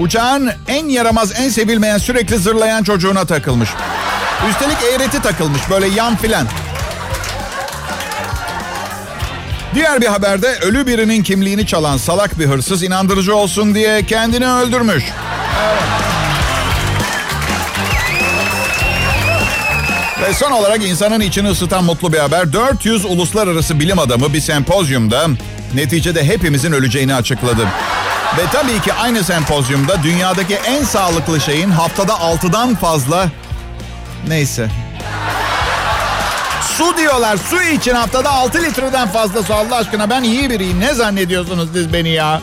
uçağın 0.00 0.50
en 0.68 0.88
yaramaz, 0.88 1.32
en 1.40 1.48
sevilmeyen, 1.48 1.98
sürekli 1.98 2.38
zırlayan 2.38 2.82
çocuğuna 2.82 3.24
takılmış. 3.24 3.68
Üstelik 4.50 4.78
eğreti 4.92 5.22
takılmış 5.22 5.62
böyle 5.70 5.86
yan 5.86 6.16
filan. 6.16 6.46
Diğer 9.78 10.00
bir 10.00 10.06
haberde 10.06 10.58
ölü 10.62 10.86
birinin 10.86 11.22
kimliğini 11.22 11.66
çalan 11.66 11.96
salak 11.96 12.38
bir 12.38 12.46
hırsız 12.46 12.82
inandırıcı 12.82 13.36
olsun 13.36 13.74
diye 13.74 14.06
kendini 14.06 14.48
öldürmüş. 14.48 15.04
Ve 20.22 20.34
son 20.34 20.50
olarak 20.50 20.84
insanın 20.84 21.20
içini 21.20 21.48
ısıtan 21.48 21.84
mutlu 21.84 22.12
bir 22.12 22.18
haber. 22.18 22.52
400 22.52 23.04
uluslararası 23.04 23.80
bilim 23.80 23.98
adamı 23.98 24.32
bir 24.32 24.40
sempozyumda 24.40 25.28
neticede 25.74 26.24
hepimizin 26.24 26.72
öleceğini 26.72 27.14
açıkladı. 27.14 27.62
Ve 28.38 28.42
tabii 28.52 28.80
ki 28.80 28.92
aynı 28.92 29.24
sempozyumda 29.24 30.02
dünyadaki 30.02 30.54
en 30.54 30.84
sağlıklı 30.84 31.40
şeyin 31.40 31.70
haftada 31.70 32.12
6'dan 32.12 32.74
fazla... 32.74 33.28
Neyse. 34.28 34.68
Su 36.78 36.96
diyorlar. 36.96 37.36
Su 37.36 37.62
için 37.62 37.94
haftada 37.94 38.30
6 38.30 38.62
litreden 38.62 39.08
fazla 39.08 39.42
su. 39.42 39.54
Allah 39.54 39.76
aşkına 39.76 40.10
ben 40.10 40.22
iyi 40.22 40.50
biriyim. 40.50 40.80
Ne 40.80 40.94
zannediyorsunuz 40.94 41.68
siz 41.72 41.92
beni 41.92 42.08
ya? 42.08 42.40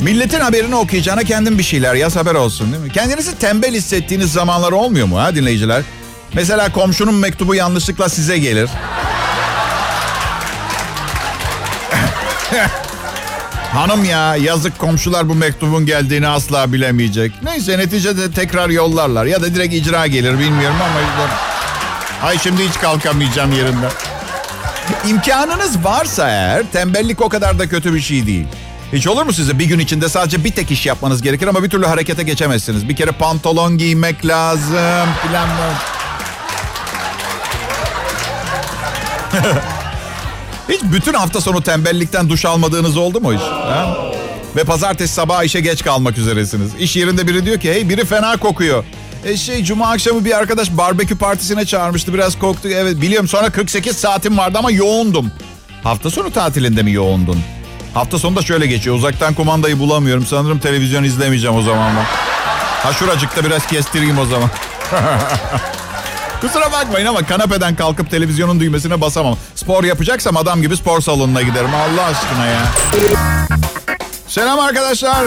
Milletin 0.00 0.40
haberini 0.40 0.74
okuyacağına 0.74 1.24
kendin 1.24 1.58
bir 1.58 1.62
şeyler 1.62 1.94
yaz 1.94 2.16
haber 2.16 2.34
olsun 2.34 2.72
değil 2.72 2.84
mi? 2.84 2.92
Kendinizi 2.92 3.38
tembel 3.38 3.74
hissettiğiniz 3.74 4.32
zamanlar 4.32 4.72
olmuyor 4.72 5.06
mu 5.06 5.20
ha 5.20 5.34
dinleyiciler? 5.34 5.82
Mesela 6.34 6.72
komşunun 6.72 7.14
mektubu 7.14 7.54
yanlışlıkla 7.54 8.08
size 8.08 8.38
gelir. 8.38 8.70
Hanım 13.72 14.04
ya 14.04 14.36
yazık 14.36 14.78
komşular 14.78 15.28
bu 15.28 15.34
mektubun 15.34 15.86
geldiğini 15.86 16.28
asla 16.28 16.72
bilemeyecek. 16.72 17.32
Neyse 17.42 17.78
neticede 17.78 18.32
tekrar 18.32 18.70
yollarlar 18.70 19.26
ya 19.26 19.42
da 19.42 19.54
direkt 19.54 19.74
icra 19.74 20.06
gelir 20.06 20.38
bilmiyorum 20.38 20.76
ama 20.80 21.00
işte... 21.00 21.47
Ay 22.22 22.38
şimdi 22.38 22.68
hiç 22.68 22.74
kalkamayacağım 22.74 23.52
yerinden. 23.52 23.90
İmkanınız 25.08 25.84
varsa 25.84 26.28
eğer 26.30 26.62
tembellik 26.72 27.22
o 27.22 27.28
kadar 27.28 27.58
da 27.58 27.68
kötü 27.68 27.94
bir 27.94 28.00
şey 28.00 28.26
değil. 28.26 28.46
Hiç 28.92 29.06
olur 29.06 29.22
mu 29.22 29.32
size 29.32 29.58
bir 29.58 29.64
gün 29.64 29.78
içinde 29.78 30.08
sadece 30.08 30.44
bir 30.44 30.52
tek 30.52 30.70
iş 30.70 30.86
yapmanız 30.86 31.22
gerekir 31.22 31.46
ama 31.46 31.62
bir 31.62 31.70
türlü 31.70 31.86
harekete 31.86 32.22
geçemezsiniz. 32.22 32.88
Bir 32.88 32.96
kere 32.96 33.10
pantolon 33.10 33.78
giymek 33.78 34.26
lazım 34.26 35.08
filan. 35.26 35.48
hiç 40.68 40.80
bütün 40.82 41.14
hafta 41.14 41.40
sonu 41.40 41.62
tembellikten 41.62 42.28
duş 42.28 42.44
almadığınız 42.44 42.96
oldu 42.96 43.20
mu 43.20 43.32
hiç? 43.34 43.40
Ha? 43.40 43.96
Ve 44.56 44.64
pazartesi 44.64 45.14
sabah 45.14 45.44
işe 45.44 45.60
geç 45.60 45.84
kalmak 45.84 46.18
üzeresiniz. 46.18 46.70
İş 46.78 46.96
yerinde 46.96 47.26
biri 47.26 47.44
diyor 47.44 47.60
ki 47.60 47.72
hey 47.72 47.88
biri 47.88 48.04
fena 48.04 48.36
kokuyor. 48.36 48.84
E 49.24 49.36
şey 49.36 49.64
cuma 49.64 49.90
akşamı 49.90 50.24
bir 50.24 50.38
arkadaş 50.38 50.70
barbekü 50.70 51.18
partisine 51.18 51.66
çağırmıştı 51.66 52.14
biraz 52.14 52.38
koktu. 52.38 52.68
Evet 52.68 53.00
biliyorum 53.00 53.28
sonra 53.28 53.50
48 53.50 53.96
saatim 53.96 54.38
vardı 54.38 54.58
ama 54.58 54.70
yoğundum. 54.70 55.30
Hafta 55.84 56.10
sonu 56.10 56.32
tatilinde 56.32 56.82
mi 56.82 56.92
yoğundun? 56.92 57.40
Hafta 57.94 58.18
sonu 58.18 58.36
da 58.36 58.42
şöyle 58.42 58.66
geçiyor. 58.66 58.96
Uzaktan 58.96 59.34
kumandayı 59.34 59.78
bulamıyorum. 59.78 60.26
Sanırım 60.26 60.58
televizyon 60.58 61.04
izlemeyeceğim 61.04 61.56
o 61.56 61.62
zaman 61.62 61.96
ben. 61.96 62.04
Ha 62.82 62.92
şuracıkta 62.92 63.44
biraz 63.44 63.66
kestireyim 63.66 64.18
o 64.18 64.26
zaman. 64.26 64.50
Kusura 66.40 66.72
bakmayın 66.72 67.06
ama 67.06 67.26
kanepeden 67.26 67.76
kalkıp 67.76 68.10
televizyonun 68.10 68.60
düğmesine 68.60 69.00
basamam. 69.00 69.36
Spor 69.54 69.84
yapacaksam 69.84 70.36
adam 70.36 70.62
gibi 70.62 70.76
spor 70.76 71.00
salonuna 71.00 71.42
giderim. 71.42 71.70
Allah 71.74 72.04
aşkına 72.04 72.46
ya. 72.46 72.66
Selam 74.28 74.58
arkadaşlar. 74.58 75.24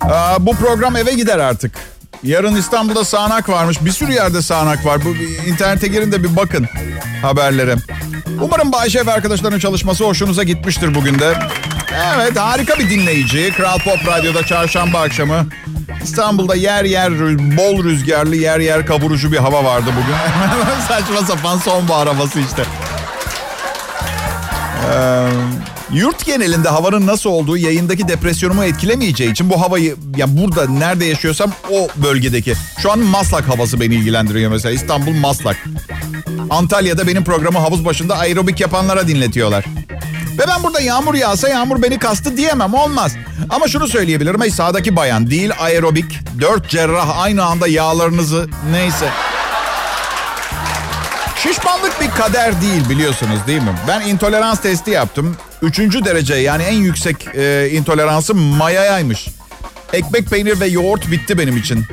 Aa, 0.00 0.46
bu 0.46 0.56
program 0.56 0.96
eve 0.96 1.12
gider 1.14 1.38
artık. 1.38 1.95
Yarın 2.26 2.56
İstanbul'da 2.56 3.04
sağanak 3.04 3.48
varmış. 3.48 3.84
Bir 3.84 3.90
sürü 3.90 4.12
yerde 4.12 4.42
sağanak 4.42 4.86
var. 4.86 5.04
Bu 5.04 5.14
internete 5.50 5.86
girin 5.86 6.12
de 6.12 6.24
bir 6.24 6.36
bakın 6.36 6.66
haberlere. 7.22 7.76
Umarım 8.40 8.72
Bayşe 8.72 9.06
ve 9.06 9.12
arkadaşların 9.12 9.58
çalışması 9.58 10.04
hoşunuza 10.04 10.42
gitmiştir 10.42 10.94
bugün 10.94 11.18
de. 11.18 11.34
Evet 12.16 12.38
harika 12.38 12.78
bir 12.78 12.90
dinleyici. 12.90 13.52
Kral 13.56 13.78
Pop 13.78 14.06
Radyo'da 14.06 14.46
çarşamba 14.46 15.00
akşamı. 15.00 15.46
İstanbul'da 16.02 16.54
yer 16.54 16.84
yer 16.84 17.12
bol 17.56 17.84
rüzgarlı 17.84 18.36
yer 18.36 18.60
yer 18.60 18.86
kavurucu 18.86 19.32
bir 19.32 19.38
hava 19.38 19.64
vardı 19.64 19.90
bugün. 19.92 20.16
Saçma 20.88 21.26
sapan 21.26 21.58
sonbahar 21.58 22.08
havası 22.08 22.40
işte. 22.40 22.62
Ee, 24.92 25.25
yurt 25.92 26.26
genelinde 26.26 26.68
havanın 26.68 27.06
nasıl 27.06 27.30
olduğu 27.30 27.56
yayındaki 27.56 28.08
depresyonumu 28.08 28.64
etkilemeyeceği 28.64 29.32
için 29.32 29.50
bu 29.50 29.60
havayı 29.60 29.96
ya 30.16 30.36
burada 30.38 30.70
nerede 30.70 31.04
yaşıyorsam 31.04 31.52
o 31.72 31.88
bölgedeki. 31.96 32.54
Şu 32.78 32.92
an 32.92 32.98
Maslak 32.98 33.48
havası 33.48 33.80
beni 33.80 33.94
ilgilendiriyor 33.94 34.50
mesela 34.50 34.72
İstanbul 34.72 35.12
Maslak. 35.12 35.56
Antalya'da 36.50 37.06
benim 37.06 37.24
programı 37.24 37.58
havuz 37.58 37.84
başında 37.84 38.18
aerobik 38.18 38.60
yapanlara 38.60 39.08
dinletiyorlar. 39.08 39.64
Ve 40.38 40.44
ben 40.48 40.62
burada 40.62 40.80
yağmur 40.80 41.14
yağsa 41.14 41.48
yağmur 41.48 41.82
beni 41.82 41.98
kastı 41.98 42.36
diyemem 42.36 42.74
olmaz. 42.74 43.12
Ama 43.50 43.68
şunu 43.68 43.88
söyleyebilirim. 43.88 44.42
Ey 44.42 44.50
sağdaki 44.50 44.96
bayan 44.96 45.30
değil 45.30 45.50
aerobik. 45.58 46.20
Dört 46.40 46.68
cerrah 46.68 47.18
aynı 47.18 47.44
anda 47.44 47.68
yağlarınızı 47.68 48.48
neyse. 48.70 49.10
Şişmanlık 51.46 52.00
bir 52.00 52.10
kader 52.10 52.60
değil 52.60 52.88
biliyorsunuz 52.88 53.38
değil 53.46 53.62
mi? 53.62 53.74
Ben 53.88 54.00
intolerans 54.00 54.60
testi 54.60 54.90
yaptım. 54.90 55.36
Üçüncü 55.62 56.04
derece 56.04 56.34
yani 56.34 56.62
en 56.62 56.74
yüksek 56.74 57.28
e, 57.34 57.68
intoleransım 57.72 58.38
mayayaymış. 58.38 59.28
Ekmek, 59.92 60.30
peynir 60.30 60.60
ve 60.60 60.66
yoğurt 60.66 61.10
bitti 61.10 61.38
benim 61.38 61.56
için. 61.56 61.84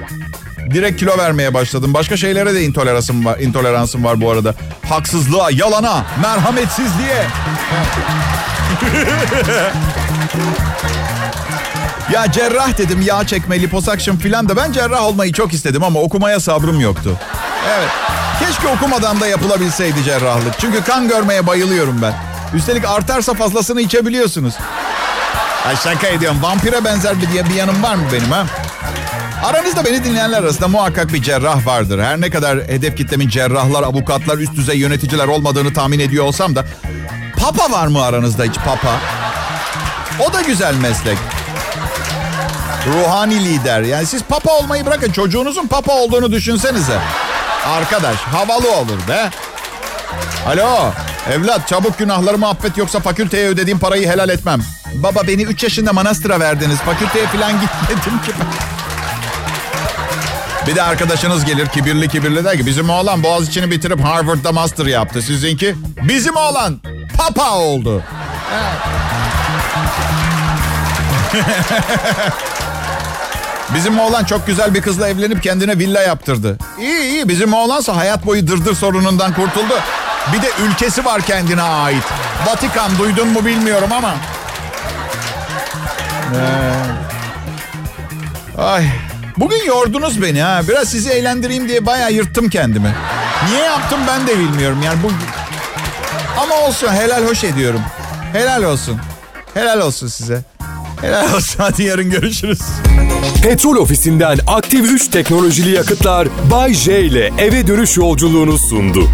Direkt 0.71 0.99
kilo 0.99 1.17
vermeye 1.17 1.53
başladım. 1.53 1.93
Başka 1.93 2.17
şeylere 2.17 2.53
de 2.53 2.63
intoleransım 2.63 3.25
var, 3.25 3.39
intoleransım 3.39 4.03
var 4.03 4.21
bu 4.21 4.31
arada. 4.31 4.55
Haksızlığa, 4.89 5.51
yalana, 5.51 6.05
merhametsizliğe. 6.21 7.23
ya 12.13 12.31
cerrah 12.31 12.77
dedim 12.77 13.01
yağ 13.01 13.27
çekme, 13.27 13.61
liposuction 13.61 14.17
filan 14.17 14.49
da 14.49 14.55
ben 14.55 14.71
cerrah 14.71 15.03
olmayı 15.03 15.33
çok 15.33 15.53
istedim 15.53 15.83
ama 15.83 15.99
okumaya 15.99 16.39
sabrım 16.39 16.79
yoktu. 16.79 17.19
Evet. 17.77 17.89
Keşke 18.47 18.67
okumadan 18.67 19.19
da 19.19 19.27
yapılabilseydi 19.27 20.03
cerrahlık. 20.03 20.59
Çünkü 20.59 20.83
kan 20.83 21.07
görmeye 21.07 21.47
bayılıyorum 21.47 22.01
ben. 22.01 22.13
Üstelik 22.53 22.85
artarsa 22.85 23.33
fazlasını 23.33 23.81
içebiliyorsunuz. 23.81 24.53
Ay 25.67 25.75
şaka 25.75 26.07
ediyorum. 26.07 26.37
Vampire 26.41 26.85
benzer 26.85 27.21
bir 27.21 27.31
diye 27.31 27.45
bir 27.45 27.53
yanım 27.53 27.83
var 27.83 27.95
mı 27.95 28.03
benim 28.13 28.31
ha? 28.31 28.45
Aranızda 29.43 29.85
beni 29.85 30.03
dinleyenler 30.03 30.37
arasında 30.37 30.67
muhakkak 30.67 31.13
bir 31.13 31.21
cerrah 31.21 31.65
vardır. 31.65 31.99
Her 31.99 32.21
ne 32.21 32.29
kadar 32.29 32.57
hedef 32.59 32.97
kitlemin 32.97 33.29
cerrahlar, 33.29 33.83
avukatlar, 33.83 34.37
üst 34.37 34.55
düzey 34.55 34.77
yöneticiler 34.77 35.27
olmadığını 35.27 35.73
tahmin 35.73 35.99
ediyor 35.99 36.25
olsam 36.25 36.55
da... 36.55 36.65
Papa 37.37 37.71
var 37.71 37.87
mı 37.87 38.03
aranızda 38.03 38.43
hiç 38.43 38.55
papa? 38.55 38.99
O 40.19 40.33
da 40.33 40.41
güzel 40.41 40.75
meslek. 40.75 41.17
Ruhani 42.87 43.45
lider. 43.45 43.81
Yani 43.81 44.05
siz 44.05 44.23
papa 44.23 44.51
olmayı 44.51 44.85
bırakın. 44.85 45.11
Çocuğunuzun 45.11 45.67
papa 45.67 45.93
olduğunu 45.93 46.31
düşünsenize. 46.31 46.99
Arkadaş 47.65 48.17
havalı 48.17 48.75
olur 48.75 49.07
be. 49.07 49.29
Alo 50.47 50.91
evlat 51.31 51.67
çabuk 51.67 51.97
günahlarımı 51.99 52.49
affet 52.49 52.77
yoksa 52.77 52.99
fakülteye 52.99 53.47
ödediğim 53.47 53.79
parayı 53.79 54.09
helal 54.09 54.29
etmem. 54.29 54.61
Baba 54.95 55.27
beni 55.27 55.41
3 55.43 55.63
yaşında 55.63 55.93
manastıra 55.93 56.39
verdiniz. 56.39 56.77
Fakülteye 56.77 57.27
falan 57.27 57.51
gitmedim 57.61 58.21
ki 58.25 58.31
ben. 58.39 58.47
Bir 60.67 60.75
de 60.75 60.83
arkadaşınız 60.83 61.45
gelir 61.45 61.67
kibirli 61.67 62.09
kibirli 62.09 62.43
der 62.45 62.57
ki 62.57 62.65
bizim 62.65 62.89
oğlan 62.89 63.23
Boğaziçi'ni 63.23 63.71
bitirip 63.71 64.03
Harvard'da 64.03 64.51
master 64.51 64.85
yaptı. 64.85 65.21
Sizinki 65.21 65.75
bizim 66.01 66.35
oğlan 66.35 66.81
papa 67.17 67.51
oldu. 67.51 68.03
Bizim 73.75 73.99
oğlan 73.99 74.23
çok 74.23 74.47
güzel 74.47 74.73
bir 74.73 74.81
kızla 74.81 75.09
evlenip 75.09 75.43
kendine 75.43 75.79
villa 75.79 76.01
yaptırdı. 76.01 76.57
İyi 76.79 76.99
iyi 77.01 77.29
bizim 77.29 77.53
oğlansa 77.53 77.95
hayat 77.95 78.25
boyu 78.25 78.47
dırdır 78.47 78.75
sorunundan 78.75 79.33
kurtuldu. 79.33 79.73
Bir 80.33 80.41
de 80.41 80.47
ülkesi 80.67 81.05
var 81.05 81.21
kendine 81.21 81.61
ait. 81.61 82.03
Vatikan 82.45 82.97
duydun 82.99 83.27
mu 83.27 83.45
bilmiyorum 83.45 83.89
ama. 83.91 84.15
Ee, 86.35 86.73
ay. 88.61 88.85
Bugün 89.37 89.65
yordunuz 89.65 90.21
beni 90.21 90.41
ha. 90.41 90.61
Biraz 90.67 90.89
sizi 90.89 91.09
eğlendireyim 91.09 91.67
diye 91.67 91.85
bayağı 91.85 92.11
yırttım 92.11 92.49
kendimi. 92.49 92.95
Niye 93.49 93.63
yaptım 93.63 93.99
ben 94.07 94.27
de 94.27 94.39
bilmiyorum. 94.39 94.81
Yani 94.85 94.97
bu 95.03 95.11
ama 96.41 96.55
olsun 96.55 96.87
helal 96.87 97.27
hoş 97.27 97.43
ediyorum. 97.43 97.81
Helal 98.33 98.63
olsun. 98.63 98.99
Helal 99.53 99.81
olsun 99.81 100.07
size. 100.07 100.41
Helal 101.03 101.35
olsun. 101.35 101.55
Hadi 101.57 101.83
yarın 101.83 102.09
görüşürüz. 102.09 102.59
Petrol 103.43 103.75
ofisinden 103.75 104.39
aktif 104.47 104.91
3 104.91 105.07
teknolojili 105.07 105.71
yakıtlar 105.75 106.27
Bay 106.51 106.73
J 106.73 107.01
ile 107.01 107.31
eve 107.37 107.67
dönüş 107.67 107.97
yolculuğunu 107.97 108.57
sundu. 108.57 109.09